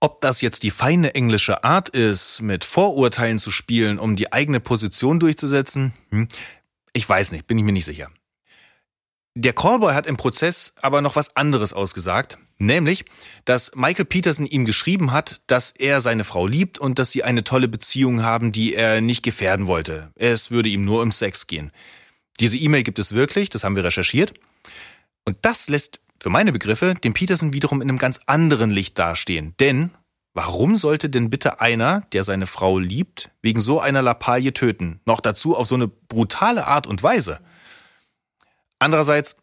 [0.00, 4.58] Ob das jetzt die feine englische Art ist, mit Vorurteilen zu spielen, um die eigene
[4.58, 6.26] Position durchzusetzen, hm,
[6.92, 8.10] ich weiß nicht, bin ich mir nicht sicher.
[9.34, 13.06] Der Callboy hat im Prozess aber noch was anderes ausgesagt, nämlich,
[13.46, 17.42] dass Michael Peterson ihm geschrieben hat, dass er seine Frau liebt und dass sie eine
[17.42, 20.10] tolle Beziehung haben, die er nicht gefährden wollte.
[20.16, 21.72] Es würde ihm nur um Sex gehen.
[22.40, 24.34] Diese E-Mail gibt es wirklich, das haben wir recherchiert.
[25.24, 29.54] Und das lässt für meine Begriffe den Peterson wiederum in einem ganz anderen Licht dastehen.
[29.60, 29.92] Denn
[30.34, 35.00] warum sollte denn bitte einer, der seine Frau liebt, wegen so einer Lappalie töten?
[35.06, 37.40] Noch dazu auf so eine brutale Art und Weise.
[38.82, 39.36] Andererseits,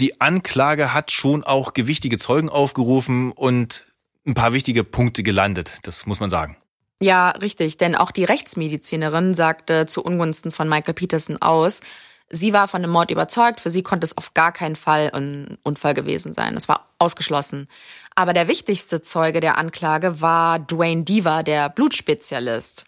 [0.00, 3.84] die Anklage hat schon auch gewichtige Zeugen aufgerufen und
[4.26, 6.56] ein paar wichtige Punkte gelandet, das muss man sagen.
[7.00, 11.80] Ja, richtig, denn auch die Rechtsmedizinerin sagte zu Ungunsten von Michael Peterson aus,
[12.28, 15.58] sie war von dem Mord überzeugt, für sie konnte es auf gar keinen Fall ein
[15.64, 16.56] Unfall gewesen sein.
[16.56, 17.68] Es war ausgeschlossen.
[18.14, 22.84] Aber der wichtigste Zeuge der Anklage war Dwayne Deaver, der Blutspezialist.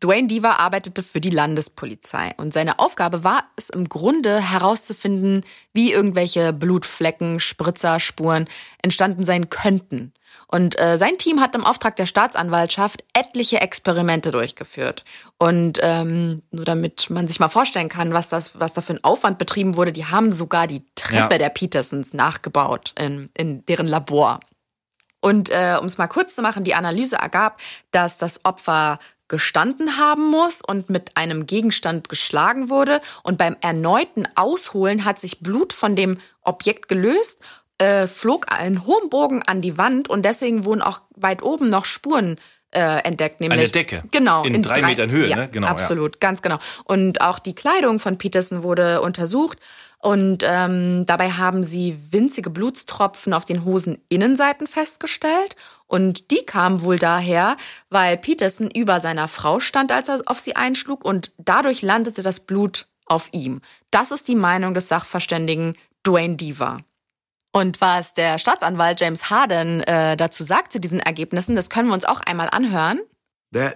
[0.00, 5.92] Dwayne Deaver arbeitete für die Landespolizei und seine Aufgabe war es im Grunde herauszufinden, wie
[5.92, 8.48] irgendwelche Blutflecken, Spritzerspuren
[8.82, 10.12] entstanden sein könnten.
[10.46, 15.04] Und äh, sein Team hat im Auftrag der Staatsanwaltschaft etliche Experimente durchgeführt.
[15.38, 19.04] Und ähm, nur damit man sich mal vorstellen kann, was das, was da für ein
[19.04, 21.38] Aufwand betrieben wurde, die haben sogar die Treppe ja.
[21.38, 24.40] der Petersons nachgebaut in, in deren Labor.
[25.20, 28.98] Und äh, um es mal kurz zu machen, die Analyse ergab, dass das Opfer
[29.28, 33.00] gestanden haben muss und mit einem Gegenstand geschlagen wurde.
[33.22, 37.42] Und beim erneuten Ausholen hat sich Blut von dem Objekt gelöst,
[37.78, 41.84] äh, flog in hohem Bogen an die Wand und deswegen wurden auch weit oben noch
[41.84, 42.38] Spuren
[42.70, 44.02] äh, entdeckt, nämlich eine Decke.
[44.10, 45.48] Genau in, in drei, drei, Metern Höhe, ja, ne?
[45.50, 46.18] Genau, absolut, ja.
[46.20, 46.58] ganz genau.
[46.84, 49.58] Und auch die Kleidung von Peterson wurde untersucht
[50.00, 55.56] und ähm, dabei haben sie winzige Blutstropfen auf den Hoseninnenseiten festgestellt.
[55.86, 57.56] Und die kamen wohl daher,
[57.90, 61.04] weil Peterson über seiner Frau stand, als er auf sie einschlug.
[61.04, 63.60] Und dadurch landete das Blut auf ihm.
[63.90, 66.78] Das ist die Meinung des Sachverständigen Dwayne Deaver.
[67.50, 71.94] Und was der Staatsanwalt James Harden äh, dazu sagt zu diesen Ergebnissen, das können wir
[71.94, 73.00] uns auch einmal anhören.
[73.50, 73.72] Das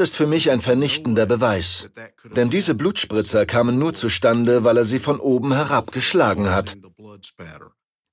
[0.00, 1.90] ist für mich ein vernichtender Beweis.
[2.24, 6.76] Denn diese Blutspritzer kamen nur zustande, weil er sie von oben herab geschlagen hat.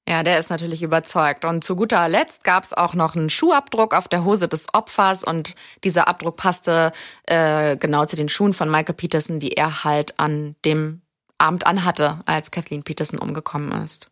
[0.07, 1.45] Ja, der ist natürlich überzeugt.
[1.45, 5.23] Und zu guter Letzt gab es auch noch einen Schuhabdruck auf der Hose des Opfers
[5.23, 6.91] und dieser Abdruck passte
[7.23, 11.01] äh, genau zu den Schuhen von Michael Peterson, die er halt an dem
[11.37, 14.09] Abend anhatte, als Kathleen Peterson umgekommen ist.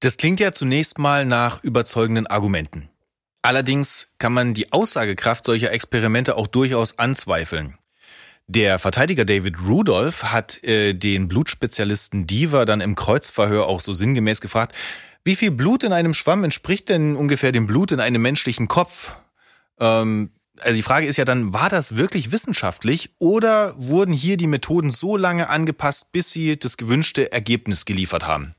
[0.00, 2.88] Das klingt ja zunächst mal nach überzeugenden Argumenten.
[3.46, 7.78] Allerdings kann man die Aussagekraft solcher Experimente auch durchaus anzweifeln.
[8.48, 14.40] Der Verteidiger David Rudolph hat äh, den Blutspezialisten Diva dann im Kreuzverhör auch so sinngemäß
[14.40, 14.74] gefragt,
[15.22, 19.14] wie viel Blut in einem Schwamm entspricht denn ungefähr dem Blut in einem menschlichen Kopf?
[19.78, 24.48] Ähm, also die Frage ist ja dann, war das wirklich wissenschaftlich oder wurden hier die
[24.48, 28.56] Methoden so lange angepasst, bis sie das gewünschte Ergebnis geliefert haben?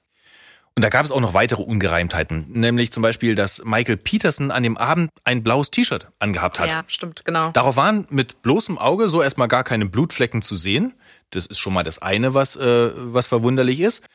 [0.77, 4.61] Und da gab es auch noch weitere Ungereimtheiten, nämlich zum Beispiel, dass Michael Peterson an
[4.61, 6.69] dem Abend ein blaues T-Shirt angehabt hat.
[6.69, 7.49] Ja, stimmt, genau.
[7.49, 10.93] Darauf waren mit bloßem Auge so erstmal gar keine Blutflecken zu sehen.
[11.31, 14.05] Das ist schon mal das eine, was, äh, was verwunderlich ist.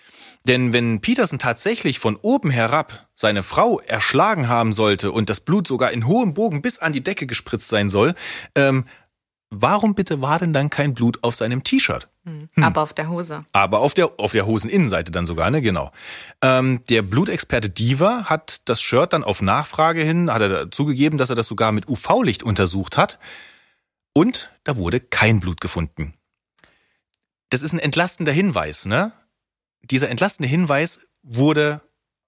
[0.47, 5.67] Denn wenn Peterson tatsächlich von oben herab seine Frau erschlagen haben sollte und das Blut
[5.67, 8.15] sogar in hohem Bogen bis an die Decke gespritzt sein soll,
[8.55, 8.85] ähm,
[9.51, 12.07] warum bitte war denn dann kein Blut auf seinem T-Shirt?
[12.25, 12.49] Hm.
[12.63, 13.45] Aber auf der Hose.
[13.53, 15.61] Aber auf der, auf der Hoseninnenseite dann sogar, ne?
[15.61, 15.91] Genau.
[16.41, 21.31] Ähm, der Blutexperte Diva hat das Shirt dann auf Nachfrage hin, hat er zugegeben, dass
[21.31, 23.19] er das sogar mit UV-Licht untersucht hat.
[24.13, 26.15] Und da wurde kein Blut gefunden.
[27.51, 29.13] Das ist ein entlastender Hinweis, ne?
[29.83, 31.81] Dieser entlastende Hinweis wurde,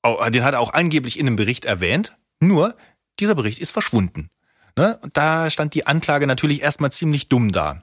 [0.04, 2.76] den hat er auch angeblich in einem Bericht erwähnt, nur
[3.20, 4.28] dieser Bericht ist verschwunden.
[4.76, 4.98] Ne?
[5.12, 7.82] Da stand die Anklage natürlich erstmal ziemlich dumm da.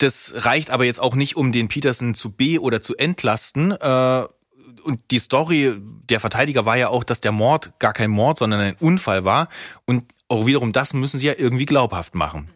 [0.00, 3.72] Das reicht aber jetzt auch nicht, um den Peterson zu be- oder zu entlasten.
[3.72, 4.24] Äh,
[4.82, 5.74] und die Story
[6.08, 9.48] der Verteidiger war ja auch, dass der Mord gar kein Mord, sondern ein Unfall war.
[9.84, 12.50] Und auch wiederum das müssen sie ja irgendwie glaubhaft machen.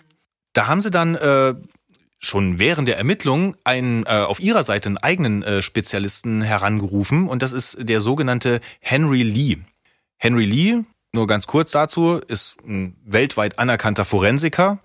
[0.55, 1.55] Da haben sie dann äh,
[2.19, 7.43] schon während der Ermittlungen einen, äh, auf ihrer Seite einen eigenen äh, Spezialisten herangerufen und
[7.43, 9.59] das ist der sogenannte Henry Lee.
[10.17, 14.79] Henry Lee, nur ganz kurz dazu, ist ein weltweit anerkannter Forensiker,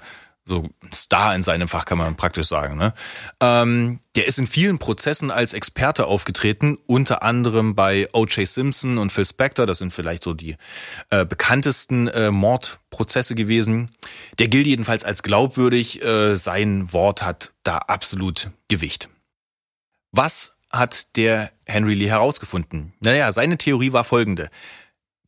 [0.49, 2.77] so Star in seinem Fach, kann man praktisch sagen.
[2.77, 2.93] Ne?
[3.39, 8.47] Ähm, der ist in vielen Prozessen als Experte aufgetreten, unter anderem bei O.J.
[8.47, 9.65] Simpson und Phil Spector.
[9.65, 10.57] Das sind vielleicht so die
[11.09, 13.91] äh, bekanntesten äh, Mordprozesse gewesen.
[14.39, 16.01] Der gilt jedenfalls als glaubwürdig.
[16.01, 19.07] Äh, sein Wort hat da absolut Gewicht.
[20.11, 22.93] Was hat der Henry Lee herausgefunden?
[22.99, 24.49] Naja, seine Theorie war folgende.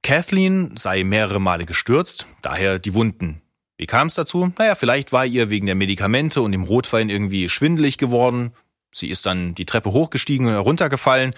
[0.03, 3.41] Kathleen sei mehrere Male gestürzt, daher die Wunden,
[3.81, 4.53] wie kam es dazu?
[4.59, 8.53] Naja, vielleicht war ihr wegen der Medikamente und dem Rotwein irgendwie schwindelig geworden.
[8.93, 11.33] Sie ist dann die Treppe hochgestiegen und heruntergefallen.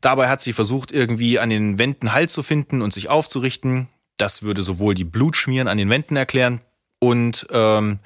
[0.00, 3.88] Dabei hat sie versucht, irgendwie an den Wänden Halt zu finden und sich aufzurichten.
[4.18, 6.60] Das würde sowohl die Blutschmieren an den Wänden erklären
[7.00, 7.98] und ähm,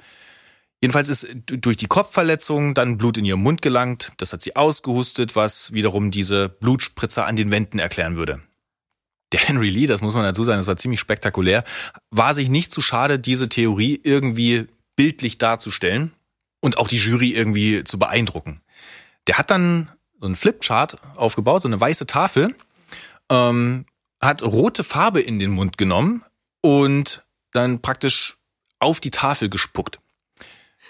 [0.81, 4.13] jedenfalls ist durch die Kopfverletzung dann Blut in ihren Mund gelangt.
[4.17, 8.41] Das hat sie ausgehustet, was wiederum diese Blutspritzer an den Wänden erklären würde
[9.35, 11.65] der Henry Lee, das muss man dazu sagen, das war ziemlich spektakulär,
[12.09, 16.13] war sich nicht zu schade, diese Theorie irgendwie bildlich darzustellen
[16.61, 18.61] und auch die Jury irgendwie zu beeindrucken.
[19.27, 22.55] Der hat dann so einen Flipchart aufgebaut, so eine weiße Tafel,
[23.29, 23.85] ähm,
[24.21, 26.23] hat rote Farbe in den Mund genommen
[26.61, 28.37] und dann praktisch
[28.79, 29.99] auf die Tafel gespuckt.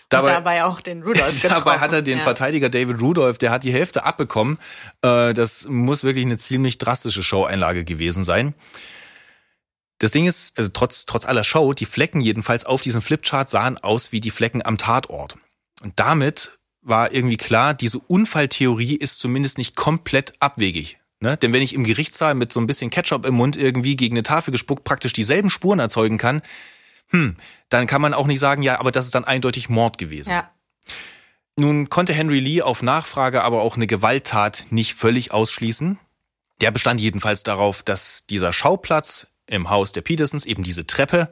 [0.09, 1.63] Dabei, dabei auch den Rudolph getroffen.
[1.65, 2.23] Dabei hat er den ja.
[2.23, 4.59] Verteidiger David Rudolph, der hat die Hälfte abbekommen.
[5.01, 8.53] Äh, das muss wirklich eine ziemlich drastische Show-Einlage gewesen sein.
[9.99, 13.77] Das Ding ist, also trotz, trotz aller Show, die Flecken jedenfalls auf diesem Flipchart sahen
[13.77, 15.37] aus wie die Flecken am Tatort.
[15.81, 20.99] Und damit war irgendwie klar, diese Unfalltheorie ist zumindest nicht komplett abwegig.
[21.19, 21.37] Ne?
[21.37, 24.23] Denn wenn ich im Gerichtssaal mit so ein bisschen Ketchup im Mund irgendwie gegen eine
[24.23, 26.41] Tafel gespuckt praktisch dieselben Spuren erzeugen kann,
[27.09, 27.35] hm,
[27.69, 30.31] dann kann man auch nicht sagen, ja, aber das ist dann eindeutig Mord gewesen.
[30.31, 30.51] Ja.
[31.57, 35.97] Nun konnte Henry Lee auf Nachfrage aber auch eine Gewalttat nicht völlig ausschließen.
[36.61, 41.29] Der bestand jedenfalls darauf, dass dieser Schauplatz im Haus der Petersons, eben diese Treppe,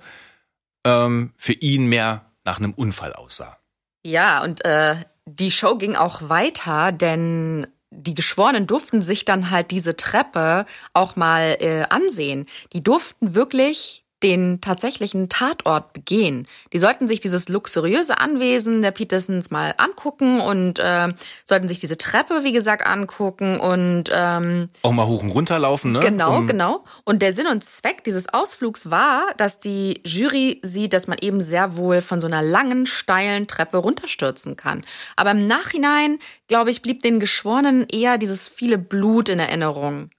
[0.86, 3.58] ähm, für ihn mehr nach einem Unfall aussah.
[4.06, 9.72] Ja, und äh, die Show ging auch weiter, denn die Geschworenen durften sich dann halt
[9.72, 12.48] diese Treppe auch mal äh, ansehen.
[12.74, 16.48] Die durften wirklich den tatsächlichen Tatort begehen.
[16.72, 21.10] Die sollten sich dieses luxuriöse Anwesen der Petersons mal angucken und äh,
[21.46, 25.92] sollten sich diese Treppe, wie gesagt, angucken und ähm, auch mal hoch und runter laufen,
[25.92, 26.00] ne?
[26.00, 26.84] Genau, um genau.
[27.04, 31.42] Und der Sinn und Zweck dieses Ausflugs war, dass die Jury sieht, dass man eben
[31.42, 34.86] sehr wohl von so einer langen, steilen Treppe runterstürzen kann.
[35.18, 40.10] Aber im Nachhinein, glaube ich, blieb den Geschworenen eher dieses viele Blut in Erinnerung.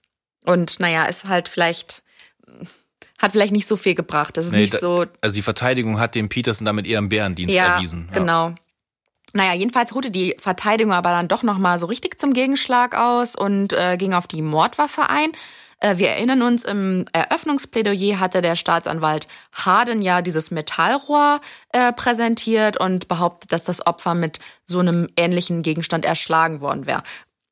[0.45, 2.03] Und naja, ist halt vielleicht
[3.25, 4.37] hat vielleicht nicht so viel gebracht.
[4.37, 5.07] Das ist nee, nicht so.
[5.21, 8.09] Also die Verteidigung hat dem Peterson damit eher einen Bärendienst ja, erwiesen.
[8.13, 8.55] Ja, genau.
[9.33, 13.73] Naja, jedenfalls holte die Verteidigung aber dann doch nochmal so richtig zum Gegenschlag aus und
[13.73, 15.33] äh, ging auf die Mordwaffe ein.
[15.81, 21.41] Äh, wir erinnern uns, im Eröffnungsplädoyer hatte der Staatsanwalt Harden ja dieses Metallrohr
[21.73, 27.03] äh, präsentiert und behauptet, dass das Opfer mit so einem ähnlichen Gegenstand erschlagen worden wäre.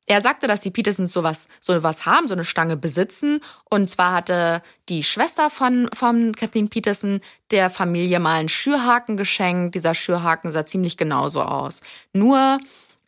[0.05, 3.39] Er sagte, dass die Petersons sowas, sowas haben, so eine Stange besitzen.
[3.69, 9.75] Und zwar hatte die Schwester von, von Kathleen Peterson der Familie mal einen Schürhaken geschenkt.
[9.75, 11.81] Dieser Schürhaken sah ziemlich genauso aus.
[12.11, 12.59] Nur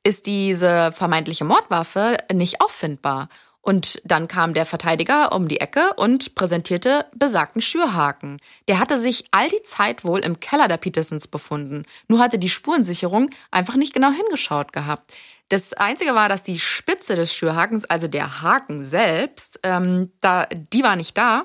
[0.03, 3.27] ist diese vermeintliche Mordwaffe nicht auffindbar.
[3.65, 8.39] Und dann kam der Verteidiger um die Ecke und präsentierte besagten Schürhaken.
[8.67, 11.83] Der hatte sich all die Zeit wohl im Keller der Petersons befunden.
[12.07, 15.11] Nur hatte die Spurensicherung einfach nicht genau hingeschaut gehabt.
[15.49, 20.83] Das Einzige war, dass die Spitze des Schürhakens, also der Haken selbst, ähm, da, die
[20.83, 21.43] war nicht da.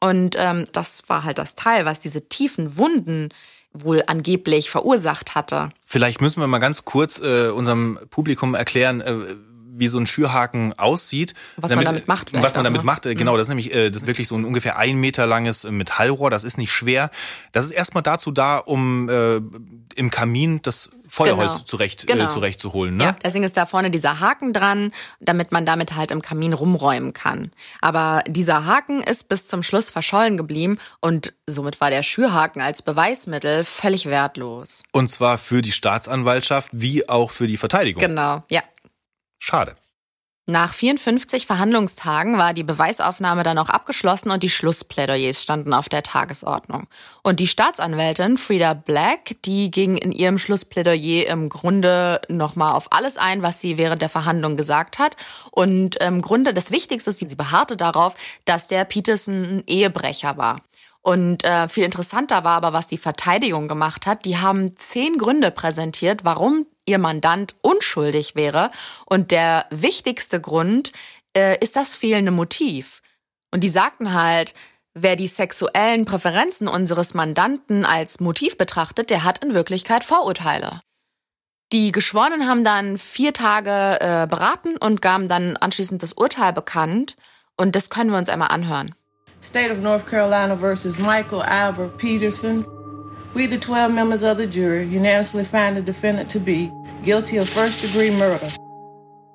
[0.00, 3.30] Und ähm, das war halt das Teil, was diese tiefen Wunden
[3.72, 5.70] wohl angeblich verursacht hatte.
[5.86, 9.34] Vielleicht müssen wir mal ganz kurz äh, unserem Publikum erklären, äh,
[9.78, 11.34] wie so ein Schürhaken aussieht.
[11.56, 12.32] Was damit, man damit macht.
[12.32, 12.86] Was man damit ne?
[12.86, 13.36] macht, äh, genau, mhm.
[13.38, 16.44] das ist nämlich äh, das ist wirklich so ein ungefähr ein Meter langes Metallrohr, das
[16.44, 17.10] ist nicht schwer.
[17.52, 19.40] Das ist erstmal dazu da, um äh,
[19.96, 21.64] im Kamin das Feuerholz genau.
[21.64, 22.26] zurecht, äh, genau.
[22.26, 22.96] äh, zurechtzuholen.
[22.96, 23.04] Ne?
[23.04, 27.12] Ja, deswegen ist da vorne dieser Haken dran, damit man damit halt im Kamin rumräumen
[27.12, 27.52] kann.
[27.80, 32.82] Aber dieser Haken ist bis zum Schluss verschollen geblieben und somit war der Schürhaken als
[32.82, 34.82] Beweismittel völlig wertlos.
[34.92, 38.00] Und zwar für die Staatsanwaltschaft wie auch für die Verteidigung.
[38.00, 38.62] Genau, ja.
[39.38, 39.74] Schade.
[40.48, 46.04] Nach 54 Verhandlungstagen war die Beweisaufnahme dann auch abgeschlossen und die Schlussplädoyers standen auf der
[46.04, 46.86] Tagesordnung.
[47.24, 53.16] Und die Staatsanwältin Frida Black, die ging in ihrem Schlussplädoyer im Grunde nochmal auf alles
[53.16, 55.16] ein, was sie während der Verhandlung gesagt hat.
[55.50, 60.60] Und im Grunde das Wichtigste ist, sie beharrte darauf, dass der Peterson ein Ehebrecher war.
[61.02, 64.24] Und äh, viel interessanter war aber, was die Verteidigung gemacht hat.
[64.24, 68.70] Die haben zehn Gründe präsentiert, warum ihr Mandant unschuldig wäre.
[69.04, 70.92] Und der wichtigste Grund
[71.36, 73.02] äh, ist das fehlende Motiv.
[73.52, 74.54] Und die sagten halt,
[74.94, 80.80] wer die sexuellen Präferenzen unseres Mandanten als Motiv betrachtet, der hat in Wirklichkeit Vorurteile.
[81.72, 87.16] Die Geschworenen haben dann vier Tage äh, beraten und gaben dann anschließend das Urteil bekannt.
[87.56, 88.94] Und das können wir uns einmal anhören.
[89.42, 92.64] State of North Carolina versus Michael Alvar Peterson.
[93.34, 96.70] We, the 12 members of the jury, unanimously find the defendant to be
[97.06, 98.52] guilty of first degree murder.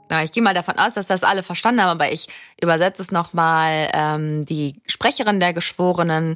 [0.10, 2.28] Na, ich gehe mal davon aus, dass das alle verstanden haben, aber ich
[2.62, 3.88] übersetze es nochmal.
[3.94, 6.36] Ähm, die Sprecherin der Geschworenen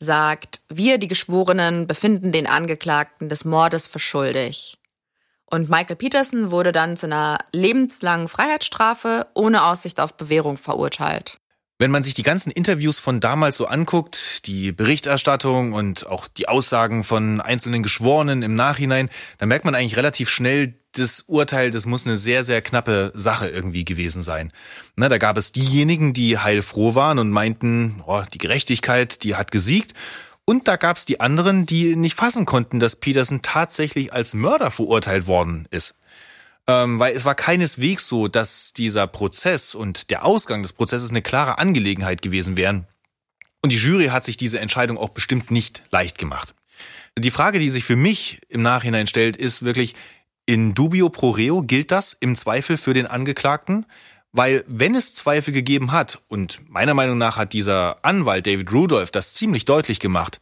[0.00, 4.76] sagt, wir, die Geschworenen, befinden den Angeklagten des Mordes für schuldig.
[5.46, 11.38] Und Michael Peterson wurde dann zu einer lebenslangen Freiheitsstrafe ohne Aussicht auf Bewährung verurteilt.
[11.82, 16.46] Wenn man sich die ganzen Interviews von damals so anguckt, die Berichterstattung und auch die
[16.46, 21.84] Aussagen von einzelnen Geschworenen im Nachhinein, dann merkt man eigentlich relativ schnell, das Urteil, das
[21.84, 24.52] muss eine sehr, sehr knappe Sache irgendwie gewesen sein.
[24.94, 29.50] Na, da gab es diejenigen, die heilfroh waren und meinten, oh, die Gerechtigkeit, die hat
[29.50, 29.92] gesiegt.
[30.44, 34.70] Und da gab es die anderen, die nicht fassen konnten, dass Peterson tatsächlich als Mörder
[34.70, 35.96] verurteilt worden ist.
[36.68, 41.22] Ähm, weil es war keineswegs so, dass dieser Prozess und der Ausgang des Prozesses eine
[41.22, 42.86] klare Angelegenheit gewesen wären.
[43.62, 46.54] Und die Jury hat sich diese Entscheidung auch bestimmt nicht leicht gemacht.
[47.18, 49.94] Die Frage, die sich für mich im Nachhinein stellt, ist wirklich,
[50.46, 53.86] in dubio pro reo gilt das im Zweifel für den Angeklagten?
[54.32, 59.10] Weil wenn es Zweifel gegeben hat, und meiner Meinung nach hat dieser Anwalt David Rudolph
[59.10, 60.40] das ziemlich deutlich gemacht,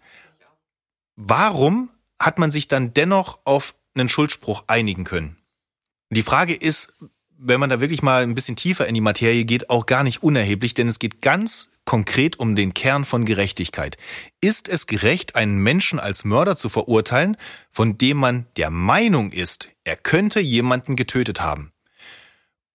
[1.16, 5.36] warum hat man sich dann dennoch auf einen Schuldspruch einigen können?
[6.10, 6.94] Die Frage ist,
[7.38, 10.22] wenn man da wirklich mal ein bisschen tiefer in die Materie geht, auch gar nicht
[10.22, 13.96] unerheblich, denn es geht ganz konkret um den Kern von Gerechtigkeit.
[14.40, 17.36] Ist es gerecht, einen Menschen als Mörder zu verurteilen,
[17.70, 21.72] von dem man der Meinung ist, er könnte jemanden getötet haben?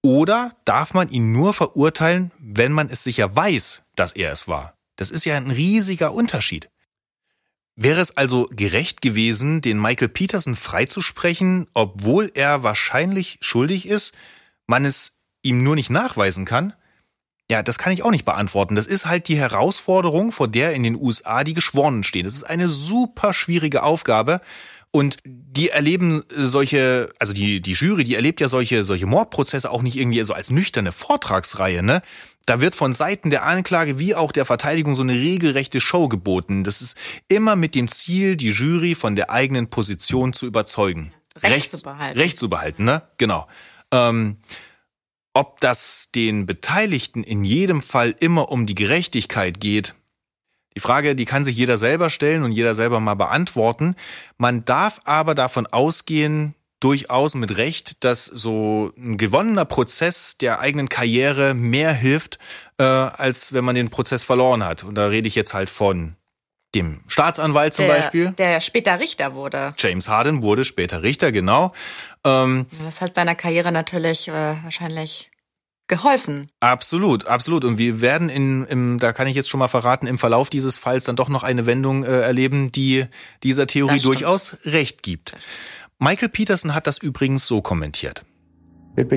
[0.02, 4.78] Oder darf man ihn nur verurteilen, wenn man es sicher weiß, dass er es war?
[4.96, 6.70] Das ist ja ein riesiger Unterschied.
[7.76, 14.14] Wäre es also gerecht gewesen, den Michael Peterson freizusprechen, obwohl er wahrscheinlich schuldig ist,
[14.66, 16.74] man es ihm nur nicht nachweisen kann?
[17.52, 18.76] Ja, das kann ich auch nicht beantworten.
[18.76, 22.24] Das ist halt die Herausforderung, vor der in den USA die Geschworenen stehen.
[22.24, 24.42] Das ist eine super schwierige Aufgabe.
[24.90, 29.82] Und die erleben solche, also die, die Jury, die erlebt ja solche, solche Mordprozesse auch
[29.82, 32.02] nicht irgendwie so als nüchterne Vortragsreihe, ne?
[32.46, 36.64] Da wird von Seiten der Anklage wie auch der Verteidigung so eine regelrechte Show geboten.
[36.64, 41.12] Das ist immer mit dem Ziel, die Jury von der eigenen Position zu überzeugen.
[41.42, 42.20] Recht, Recht zu behalten.
[42.20, 43.02] Recht zu behalten, ne?
[43.18, 43.48] Genau.
[43.92, 44.38] Ähm,
[45.34, 49.96] ob das den Beteiligten in jedem Fall immer um die Gerechtigkeit geht,
[50.76, 53.96] die Frage, die kann sich jeder selber stellen und jeder selber mal beantworten.
[54.38, 56.54] Man darf aber davon ausgehen,
[56.86, 62.38] durchaus mit Recht, dass so ein gewonnener Prozess der eigenen Karriere mehr hilft,
[62.78, 64.84] äh, als wenn man den Prozess verloren hat.
[64.84, 66.16] Und da rede ich jetzt halt von
[66.76, 68.32] dem Staatsanwalt zum der, Beispiel.
[68.38, 69.74] Der später Richter wurde.
[69.80, 71.74] James Harden wurde später Richter, genau.
[72.24, 75.32] Ähm, das hat seiner Karriere natürlich äh, wahrscheinlich
[75.88, 76.52] geholfen.
[76.60, 77.66] Absolut, absolut.
[77.66, 80.78] Und wir werden in, im, da kann ich jetzt schon mal verraten, im Verlauf dieses
[80.78, 83.06] Falls dann doch noch eine Wendung äh, erleben, die
[83.42, 85.36] dieser Theorie durchaus recht gibt.
[86.00, 88.26] Michael Peterson hat das übrigens so kommentiert.
[88.98, 89.08] Es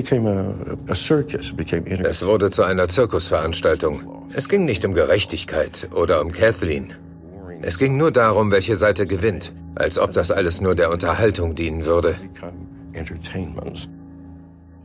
[2.25, 4.29] wurde zu einer Zirkusveranstaltung.
[4.33, 6.93] Es ging nicht um Gerechtigkeit oder um Kathleen.
[7.61, 11.83] Es ging nur darum, welche Seite gewinnt, als ob das alles nur der Unterhaltung dienen
[11.83, 12.15] würde.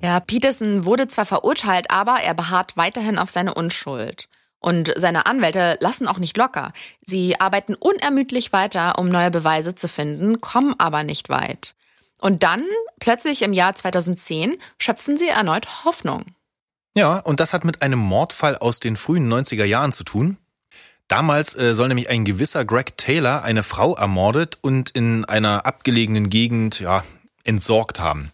[0.03, 4.29] Ja, Peterson wurde zwar verurteilt, aber er beharrt weiterhin auf seine Unschuld.
[4.59, 6.73] Und seine Anwälte lassen auch nicht locker.
[7.03, 11.75] Sie arbeiten unermüdlich weiter, um neue Beweise zu finden, kommen aber nicht weit.
[12.25, 12.65] Und dann,
[13.01, 16.25] plötzlich im Jahr 2010, schöpfen sie erneut Hoffnung.
[16.97, 20.39] Ja, und das hat mit einem Mordfall aus den frühen 90er Jahren zu tun.
[21.07, 26.31] Damals äh, soll nämlich ein gewisser Greg Taylor eine Frau ermordet und in einer abgelegenen
[26.31, 27.05] Gegend ja,
[27.43, 28.33] entsorgt haben.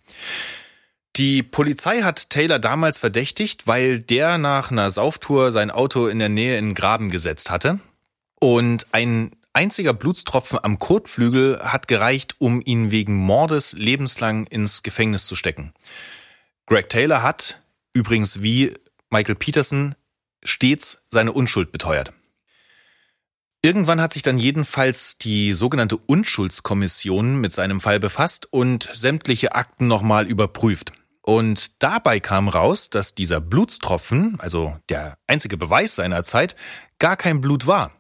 [1.17, 6.29] Die Polizei hat Taylor damals verdächtigt, weil der nach einer Sauftour sein Auto in der
[6.29, 7.81] Nähe in den Graben gesetzt hatte.
[8.39, 15.27] Und ein einziger Blutstropfen am Kotflügel hat gereicht, um ihn wegen Mordes lebenslang ins Gefängnis
[15.27, 15.73] zu stecken.
[16.67, 17.61] Greg Taylor hat
[17.93, 18.75] Übrigens, wie
[19.11, 19.95] Michael Peterson
[20.45, 22.13] stets seine Unschuld beteuert.
[23.63, 29.87] Irgendwann hat sich dann jedenfalls die sogenannte Unschuldskommission mit seinem Fall befasst und sämtliche Akten
[29.87, 30.93] nochmal überprüft.
[31.21, 36.57] Und dabei kam raus, dass dieser Blutstropfen, also der einzige Beweis seiner Zeit,
[36.99, 37.93] gar kein Blut war.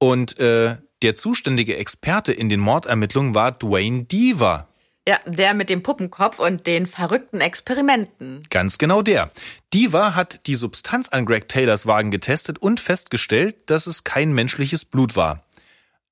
[0.00, 4.66] Und äh, der zuständige Experte in den Mordermittlungen war Dwayne Deaver,
[5.08, 8.46] ja, der mit dem Puppenkopf und den verrückten Experimenten.
[8.50, 9.30] Ganz genau der.
[9.72, 14.84] Diva hat die Substanz an Greg Taylors Wagen getestet und festgestellt, dass es kein menschliches
[14.84, 15.42] Blut war.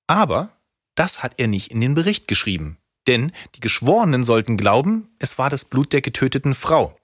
[0.06, 0.50] Aber
[0.94, 2.78] das hat er nicht in den Bericht geschrieben.
[3.06, 6.98] Denn die Geschworenen sollten glauben, es war das Blut der getöteten Frau.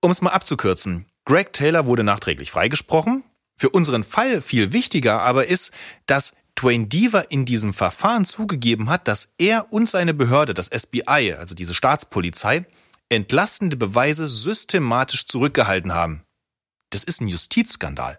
[0.00, 3.24] Um es mal abzukürzen, Greg Taylor wurde nachträglich freigesprochen.
[3.56, 5.72] Für unseren Fall viel wichtiger aber ist,
[6.06, 11.34] dass Dwayne Deaver in diesem Verfahren zugegeben hat, dass er und seine Behörde, das FBI,
[11.38, 12.66] also diese Staatspolizei,
[13.08, 16.22] entlastende Beweise systematisch zurückgehalten haben.
[16.90, 18.18] Das ist ein Justizskandal.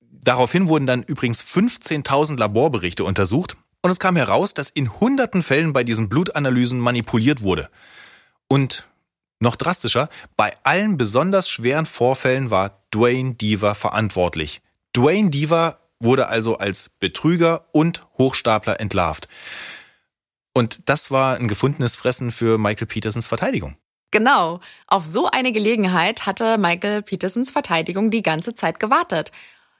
[0.00, 5.72] Daraufhin wurden dann übrigens 15.000 Laborberichte untersucht und es kam heraus, dass in hunderten Fällen
[5.72, 7.68] bei diesen Blutanalysen manipuliert wurde.
[8.48, 8.86] Und
[9.44, 14.60] noch drastischer, bei allen besonders schweren Vorfällen war Dwayne Deaver verantwortlich.
[14.92, 19.28] Dwayne Deaver wurde also als Betrüger und Hochstapler entlarvt.
[20.52, 23.76] Und das war ein gefundenes Fressen für Michael Petersons Verteidigung.
[24.10, 24.60] Genau.
[24.86, 29.32] Auf so eine Gelegenheit hatte Michael Petersons Verteidigung die ganze Zeit gewartet.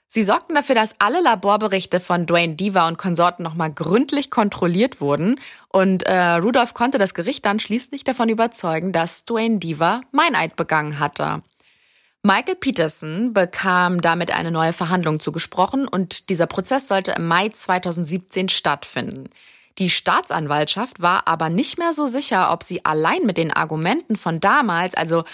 [0.06, 5.40] Sie sorgten dafür, dass alle Laborberichte von Dwayne Diva und Konsorten nochmal gründlich kontrolliert wurden.
[5.68, 11.00] Und äh, Rudolph konnte das Gericht dann schließlich davon überzeugen, dass Dwayne Diva Meineid begangen
[11.00, 11.42] hatte.
[12.22, 18.48] Michael Peterson bekam damit eine neue Verhandlung zugesprochen und dieser Prozess sollte im Mai 2017
[18.48, 19.28] stattfinden.
[19.78, 24.40] Die Staatsanwaltschaft war aber nicht mehr so sicher, ob sie allein mit den Argumenten von
[24.40, 25.24] damals, also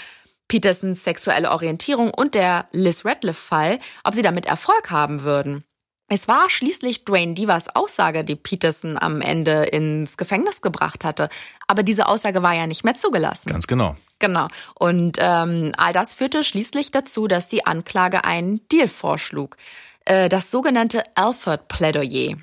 [0.51, 5.63] Petersons sexuelle Orientierung und der Liz Radcliffe-Fall, ob sie damit Erfolg haben würden.
[6.09, 11.29] Es war schließlich Dwayne Divas Aussage, die Peterson am Ende ins Gefängnis gebracht hatte.
[11.69, 13.49] Aber diese Aussage war ja nicht mehr zugelassen.
[13.49, 13.97] Ganz genau.
[14.19, 14.49] Genau.
[14.75, 19.57] Und ähm, all das führte schließlich dazu, dass die Anklage einen Deal vorschlug.
[20.05, 22.39] Äh, das sogenannte Alford-Plädoyer.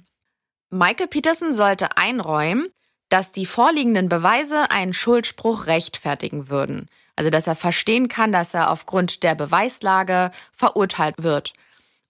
[0.69, 2.69] Michael Peterson sollte einräumen,
[3.09, 6.87] dass die vorliegenden Beweise einen Schuldspruch rechtfertigen würden.
[7.18, 11.53] Also dass er verstehen kann, dass er aufgrund der Beweislage verurteilt wird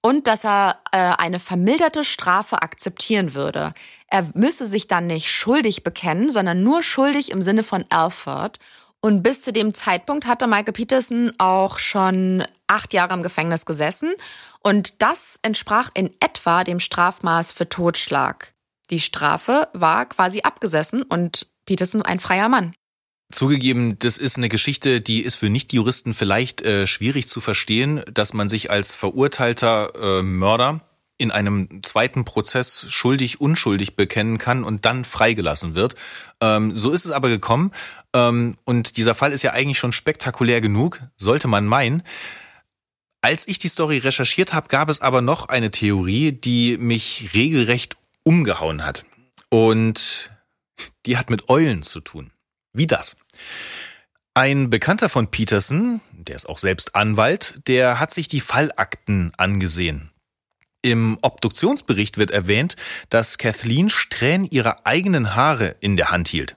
[0.01, 3.73] und dass er äh, eine vermilderte Strafe akzeptieren würde.
[4.07, 8.59] Er müsse sich dann nicht schuldig bekennen, sondern nur schuldig im Sinne von Alford.
[8.99, 14.13] Und bis zu dem Zeitpunkt hatte Michael Peterson auch schon acht Jahre im Gefängnis gesessen.
[14.61, 18.53] Und das entsprach in etwa dem Strafmaß für Totschlag.
[18.89, 22.73] Die Strafe war quasi abgesessen und Peterson ein freier Mann.
[23.29, 28.33] Zugegeben, das ist eine Geschichte, die ist für Nichtjuristen vielleicht äh, schwierig zu verstehen, dass
[28.33, 30.81] man sich als verurteilter äh, Mörder
[31.17, 35.95] in einem zweiten Prozess schuldig, unschuldig bekennen kann und dann freigelassen wird.
[36.39, 37.71] Ähm, so ist es aber gekommen.
[38.13, 42.03] Ähm, und dieser Fall ist ja eigentlich schon spektakulär genug, sollte man meinen.
[43.21, 47.97] Als ich die Story recherchiert habe, gab es aber noch eine Theorie, die mich regelrecht
[48.23, 49.05] umgehauen hat.
[49.49, 50.31] Und
[51.05, 52.31] die hat mit Eulen zu tun.
[52.77, 53.17] Wie das?
[54.35, 60.11] Ein Bekannter von Peterson, der ist auch selbst Anwalt, der hat sich die Fallakten angesehen.
[60.83, 62.75] Im Obduktionsbericht wird erwähnt,
[63.09, 66.55] dass Kathleen Strähnen ihrer eigenen Haare in der Hand hielt.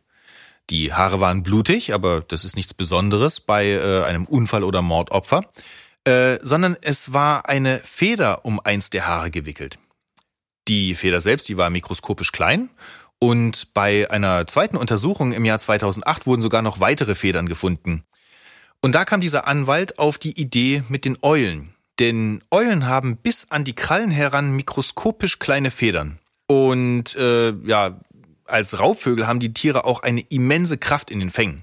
[0.69, 5.51] Die Haare waren blutig, aber das ist nichts Besonderes bei äh, einem Unfall oder Mordopfer,
[6.05, 9.79] äh, sondern es war eine Feder um eins der Haare gewickelt.
[10.69, 12.69] Die Feder selbst, die war mikroskopisch klein
[13.21, 18.03] und bei einer zweiten Untersuchung im Jahr 2008 wurden sogar noch weitere Federn gefunden.
[18.81, 21.75] Und da kam dieser Anwalt auf die Idee mit den Eulen.
[21.99, 26.19] Denn Eulen haben bis an die Krallen heran mikroskopisch kleine Federn.
[26.47, 28.01] Und äh, ja,
[28.47, 31.63] als Raubvögel haben die Tiere auch eine immense Kraft in den Fängen.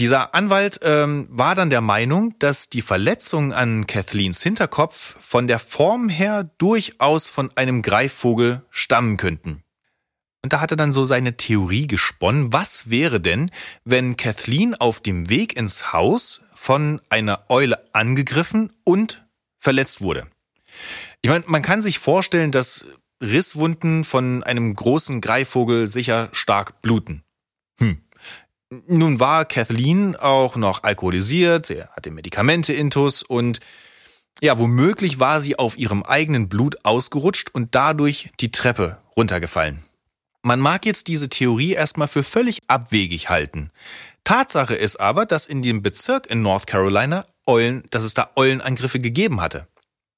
[0.00, 5.58] Dieser Anwalt ähm, war dann der Meinung, dass die Verletzungen an Kathleens Hinterkopf von der
[5.58, 9.62] Form her durchaus von einem Greifvogel stammen könnten.
[10.42, 12.52] Und da hat er dann so seine Theorie gesponnen.
[12.52, 13.50] Was wäre denn,
[13.84, 19.24] wenn Kathleen auf dem Weg ins Haus von einer Eule angegriffen und
[19.58, 20.26] verletzt wurde?
[21.20, 22.86] Ich meine, man kann sich vorstellen, dass
[23.22, 27.22] Risswunden von einem großen Greifvogel sicher stark bluten.
[27.78, 28.00] Hm.
[28.86, 33.60] Nun war Kathleen auch noch alkoholisiert, sie hatte Medikamente intus und
[34.40, 39.84] ja, womöglich war sie auf ihrem eigenen Blut ausgerutscht und dadurch die Treppe runtergefallen.
[40.42, 43.70] Man mag jetzt diese Theorie erstmal für völlig abwegig halten.
[44.24, 49.00] Tatsache ist aber, dass in dem Bezirk in North Carolina Eulen, dass es da Eulenangriffe
[49.00, 49.66] gegeben hatte.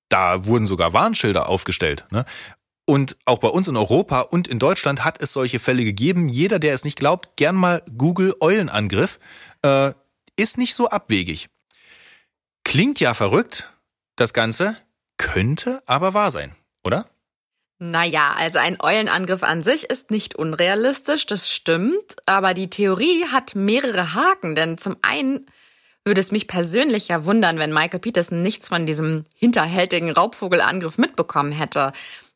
[0.08, 2.04] Da wurden sogar Warnschilder aufgestellt.
[2.10, 2.24] Ne?
[2.84, 6.28] Und auch bei uns in Europa und in Deutschland hat es solche Fälle gegeben.
[6.28, 9.18] Jeder, der es nicht glaubt, gern mal Google Eulenangriff.
[9.62, 9.92] Äh,
[10.36, 11.48] ist nicht so abwegig.
[12.64, 13.72] Klingt ja verrückt,
[14.16, 14.76] das Ganze,
[15.16, 16.54] könnte aber wahr sein,
[16.84, 17.06] oder?
[17.84, 23.56] Naja, also ein Eulenangriff an sich ist nicht unrealistisch, das stimmt, aber die Theorie hat
[23.56, 25.46] mehrere Haken, denn zum einen
[26.04, 31.50] würde es mich persönlich ja wundern, wenn Michael Peterson nichts von diesem hinterhältigen Raubvogelangriff mitbekommen
[31.50, 31.92] hätte.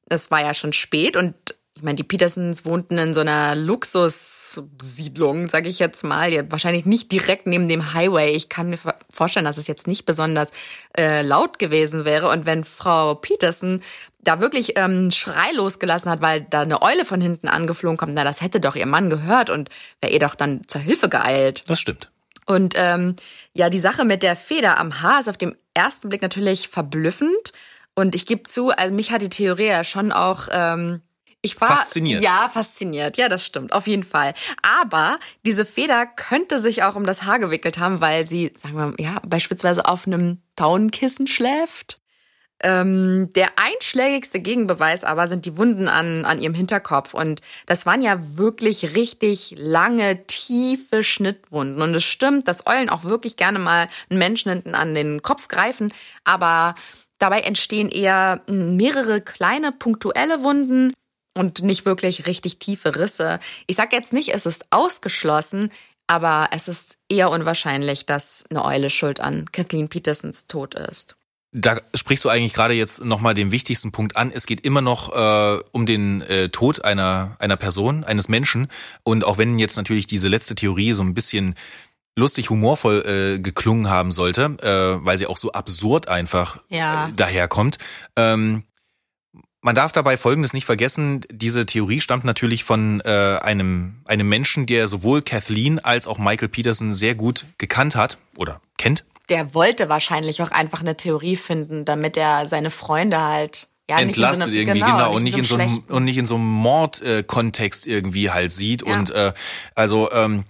[0.09, 1.37] Es war ja schon spät und
[1.77, 6.87] ich meine, die Petersons wohnten in so einer Luxussiedlung, sage ich jetzt mal, ja, wahrscheinlich
[6.87, 8.33] nicht direkt neben dem Highway.
[8.33, 8.79] Ich kann mir
[9.11, 10.51] vorstellen, dass es jetzt nicht besonders
[10.97, 12.31] äh, laut gewesen wäre.
[12.31, 13.83] Und wenn Frau Peterson
[14.27, 18.25] da wirklich ähm, Schrei losgelassen hat, weil da eine Eule von hinten angeflogen kommt, na,
[18.25, 19.71] das hätte doch ihr Mann gehört und
[20.01, 21.65] wäre ihr doch dann zur Hilfe geeilt.
[21.69, 22.11] Das stimmt.
[22.47, 23.17] Und ähm,
[23.55, 27.53] ja, die Sache mit der Feder am Haar ist auf dem ersten Blick natürlich verblüffend.
[27.95, 31.03] Und ich gebe zu, also mich hat die Theorie ja schon auch ähm,
[31.47, 32.23] ich war fasziniert.
[32.23, 33.17] Ja, fasziniert.
[33.17, 34.35] Ja, das stimmt, auf jeden Fall.
[34.63, 38.95] Aber diese Feder könnte sich auch um das Haar gewickelt haben, weil sie, sagen wir,
[38.99, 42.01] ja, beispielsweise auf einem Taunenkissen schläft.
[42.61, 47.13] Ähm, der einschlägigste Gegenbeweis aber sind die Wunden an, an ihrem Hinterkopf.
[47.13, 51.83] Und das waren ja wirklich richtig lange, tiefe Schnittwunden.
[51.83, 55.49] Und es stimmt, dass Eulen auch wirklich gerne mal einen Menschen hinten an den Kopf
[55.49, 55.93] greifen.
[56.25, 56.75] Aber
[57.19, 60.95] dabei entstehen eher mehrere kleine, punktuelle Wunden
[61.37, 63.39] und nicht wirklich richtig tiefe Risse.
[63.67, 65.71] Ich sage jetzt nicht, es ist ausgeschlossen,
[66.07, 71.17] aber es ist eher unwahrscheinlich, dass eine Eule schuld an Kathleen Petersons Tod ist.
[71.53, 74.31] Da sprichst du eigentlich gerade jetzt nochmal den wichtigsten Punkt an.
[74.35, 78.69] Es geht immer noch äh, um den äh, Tod einer, einer Person, eines Menschen.
[79.05, 81.55] Und auch wenn jetzt natürlich diese letzte Theorie so ein bisschen
[82.17, 87.09] lustig humorvoll äh, geklungen haben sollte, äh, weil sie auch so absurd einfach ja.
[87.09, 87.79] äh, daherkommt,
[88.17, 88.65] ähm,
[89.67, 91.23] man darf dabei Folgendes nicht vergessen.
[91.29, 96.49] Diese Theorie stammt natürlich von äh, einem, einem Menschen, der sowohl Kathleen als auch Michael
[96.49, 99.05] Peterson sehr gut gekannt hat oder kennt.
[99.29, 104.49] Der wollte wahrscheinlich auch einfach eine Theorie finden, damit er seine Freunde halt ja, entlastet
[104.49, 106.35] so irgendwie genau, genau und nicht nicht in in so einem und nicht in so
[106.37, 108.99] einem Mordkontext äh, irgendwie halt sieht Ja.
[108.99, 109.33] und äh,
[109.75, 110.45] also ähm,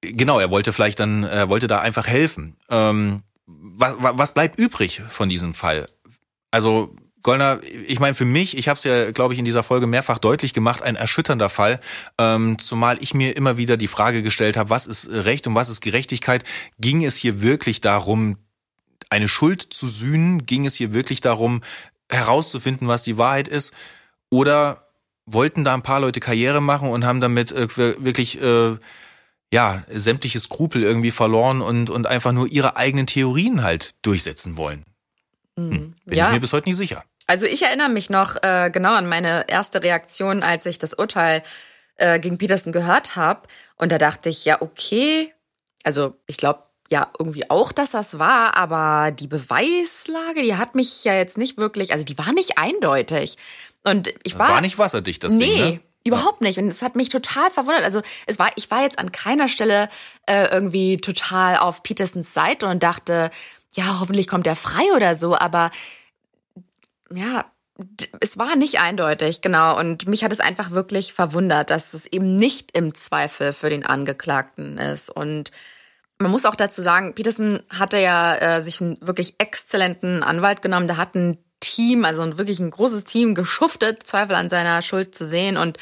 [0.00, 4.58] genau er wollte vielleicht dann er wollte da einfach helfen ähm, was, wa- was bleibt
[4.58, 5.88] übrig von diesem Fall
[6.50, 9.86] also Goldner, ich meine für mich, ich habe es ja, glaube ich, in dieser Folge
[9.86, 11.80] mehrfach deutlich gemacht, ein erschütternder Fall,
[12.18, 15.68] ähm, zumal ich mir immer wieder die Frage gestellt habe, was ist Recht und was
[15.68, 16.44] ist Gerechtigkeit?
[16.78, 18.38] Ging es hier wirklich darum,
[19.10, 20.46] eine Schuld zu sühnen?
[20.46, 21.62] Ging es hier wirklich darum,
[22.10, 23.74] herauszufinden, was die Wahrheit ist?
[24.30, 24.88] Oder
[25.26, 28.76] wollten da ein paar Leute Karriere machen und haben damit äh, wirklich äh,
[29.52, 34.84] ja sämtliche Skrupel irgendwie verloren und und einfach nur ihre eigenen Theorien halt durchsetzen wollen?
[35.58, 36.28] Hm, bin Ja.
[36.28, 37.04] ich mir bis heute nicht sicher.
[37.26, 41.42] Also ich erinnere mich noch äh, genau an meine erste Reaktion, als ich das Urteil
[41.96, 43.42] äh, gegen Peterson gehört habe.
[43.76, 45.32] Und da dachte ich, ja, okay.
[45.84, 51.04] Also ich glaube ja irgendwie auch, dass das war, aber die Beweislage, die hat mich
[51.04, 53.36] ja jetzt nicht wirklich, also die war nicht eindeutig.
[53.82, 55.80] Und ich war, War nicht wasserdicht das nee, Ding, ne?
[56.04, 56.58] Überhaupt nicht.
[56.58, 57.84] Und es hat mich total verwundert.
[57.84, 59.88] Also es war, ich war jetzt an keiner Stelle
[60.26, 63.30] äh, irgendwie total auf Petersons Seite und dachte,
[63.74, 65.36] ja, hoffentlich kommt er frei oder so.
[65.36, 65.70] Aber
[67.14, 67.44] ja,
[68.20, 69.78] es war nicht eindeutig, genau.
[69.78, 73.84] Und mich hat es einfach wirklich verwundert, dass es eben nicht im Zweifel für den
[73.84, 75.10] Angeklagten ist.
[75.10, 75.50] Und
[76.18, 80.86] man muss auch dazu sagen, Peterson hatte ja äh, sich einen wirklich exzellenten Anwalt genommen.
[80.86, 85.26] Der hat ein Team, also wirklich ein großes Team geschuftet, Zweifel an seiner Schuld zu
[85.26, 85.56] sehen.
[85.56, 85.78] Und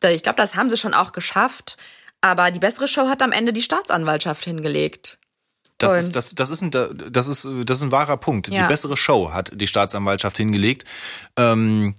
[0.00, 1.76] da, ich glaube, das haben sie schon auch geschafft.
[2.20, 5.18] Aber die bessere Show hat am Ende die Staatsanwaltschaft hingelegt.
[5.84, 8.48] Das ist, das, das, ist ein, das, ist, das ist ein wahrer Punkt.
[8.48, 8.62] Ja.
[8.62, 10.84] Die bessere Show hat die Staatsanwaltschaft hingelegt.
[11.36, 11.94] Ähm,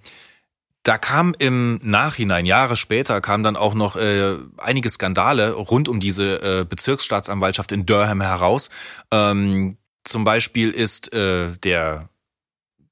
[0.82, 5.98] da kam im Nachhinein, Jahre später, kam dann auch noch äh, einige Skandale rund um
[5.98, 8.70] diese äh, Bezirksstaatsanwaltschaft in Durham heraus.
[9.10, 12.08] Ähm, zum Beispiel ist äh, der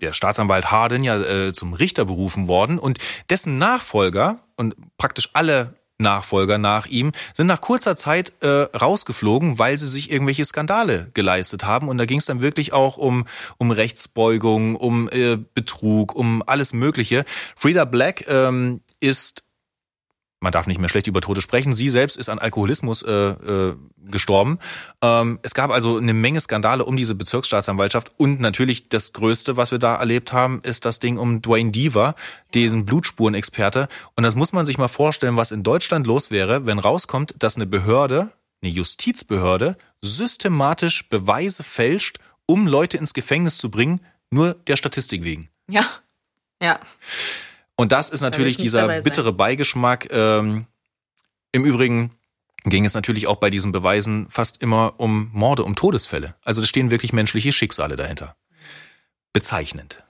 [0.01, 2.99] der Staatsanwalt Harden ja äh, zum Richter berufen worden und
[3.31, 9.77] dessen Nachfolger und praktisch alle Nachfolger nach ihm sind nach kurzer Zeit äh, rausgeflogen, weil
[9.77, 11.89] sie sich irgendwelche Skandale geleistet haben.
[11.89, 13.27] Und da ging es dann wirklich auch um,
[13.59, 17.25] um Rechtsbeugung, um äh, Betrug, um alles Mögliche.
[17.57, 19.45] Frida Black ähm, ist
[20.45, 21.73] man darf nicht mehr schlecht über Tote sprechen.
[21.73, 24.61] Sie selbst ist an Alkoholismus äh, äh, gestorben.
[25.03, 29.73] Ähm, es gab also eine Menge Skandale um diese Bezirksstaatsanwaltschaft und natürlich das Größte, was
[29.73, 32.15] wir da erlebt haben, ist das Ding um Dwayne Deaver,
[32.53, 33.89] diesen Blutspurenexperte.
[34.15, 37.57] Und das muss man sich mal vorstellen, was in Deutschland los wäre, wenn rauskommt, dass
[37.57, 38.31] eine Behörde,
[38.63, 45.49] eine Justizbehörde, systematisch Beweise fälscht, um Leute ins Gefängnis zu bringen, nur der Statistik wegen.
[45.71, 45.85] Ja,
[46.63, 46.79] ja.
[47.77, 50.09] Und das ist natürlich dieser bittere Beigeschmack.
[50.11, 50.67] Ähm,
[51.53, 52.13] Im Übrigen
[52.65, 56.35] ging es natürlich auch bei diesen Beweisen fast immer um Morde, um Todesfälle.
[56.45, 58.37] Also es stehen wirklich menschliche Schicksale dahinter.
[59.33, 60.03] Bezeichnend.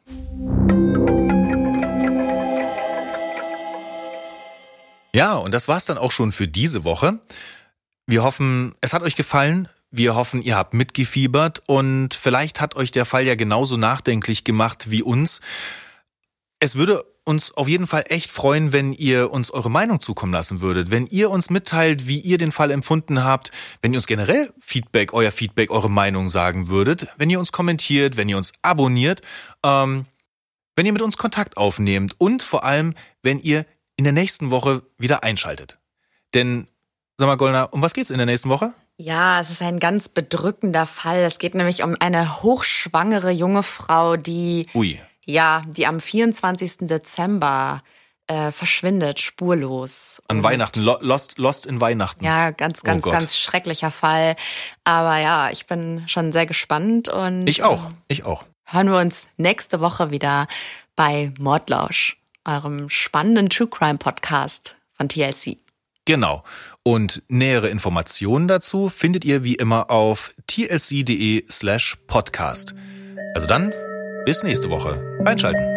[5.15, 7.21] Ja, und das war's dann auch schon für diese Woche.
[8.07, 9.69] Wir hoffen, es hat euch gefallen.
[9.91, 14.91] Wir hoffen, ihr habt mitgefiebert und vielleicht hat euch der Fall ja genauso nachdenklich gemacht
[14.91, 15.41] wie uns.
[16.59, 20.61] Es würde uns auf jeden Fall echt freuen, wenn ihr uns eure Meinung zukommen lassen
[20.61, 20.91] würdet.
[20.91, 23.51] Wenn ihr uns mitteilt, wie ihr den Fall empfunden habt,
[23.83, 28.17] wenn ihr uns generell Feedback, euer Feedback, eure Meinung sagen würdet, wenn ihr uns kommentiert,
[28.17, 29.23] wenn ihr uns abonniert,
[29.65, 30.05] ähm,
[30.77, 33.65] wenn ihr mit uns Kontakt aufnehmt und vor allem, wenn ihr
[33.97, 35.79] in der nächsten Woche wieder einschaltet.
[36.35, 36.69] Denn,
[37.17, 38.75] sag mal, Golna, um was geht's in der nächsten Woche?
[38.97, 41.19] Ja, es ist ein ganz bedrückender Fall.
[41.21, 45.01] Es geht nämlich um eine hochschwangere junge Frau, die Ui.
[45.27, 46.79] Ja, die am 24.
[46.81, 47.83] Dezember
[48.27, 50.23] äh, verschwindet, spurlos.
[50.29, 52.25] An Und Weihnachten, lost, lost in Weihnachten.
[52.25, 54.37] Ja, ganz, oh ganz, oh ganz schrecklicher Fall.
[54.85, 57.47] Aber ja, ich bin schon sehr gespannt und.
[57.47, 58.45] Ich auch, ich auch.
[58.65, 60.47] Hören wir uns nächste Woche wieder
[60.97, 65.59] bei Mordlausch, eurem spannenden True Crime Podcast von TLC.
[66.07, 66.45] Genau.
[66.83, 72.75] Und nähere Informationen dazu findet ihr wie immer auf tlc.de slash podcast.
[73.35, 73.73] Also dann
[74.25, 75.01] bis nächste Woche.
[75.25, 75.74] Einschalten.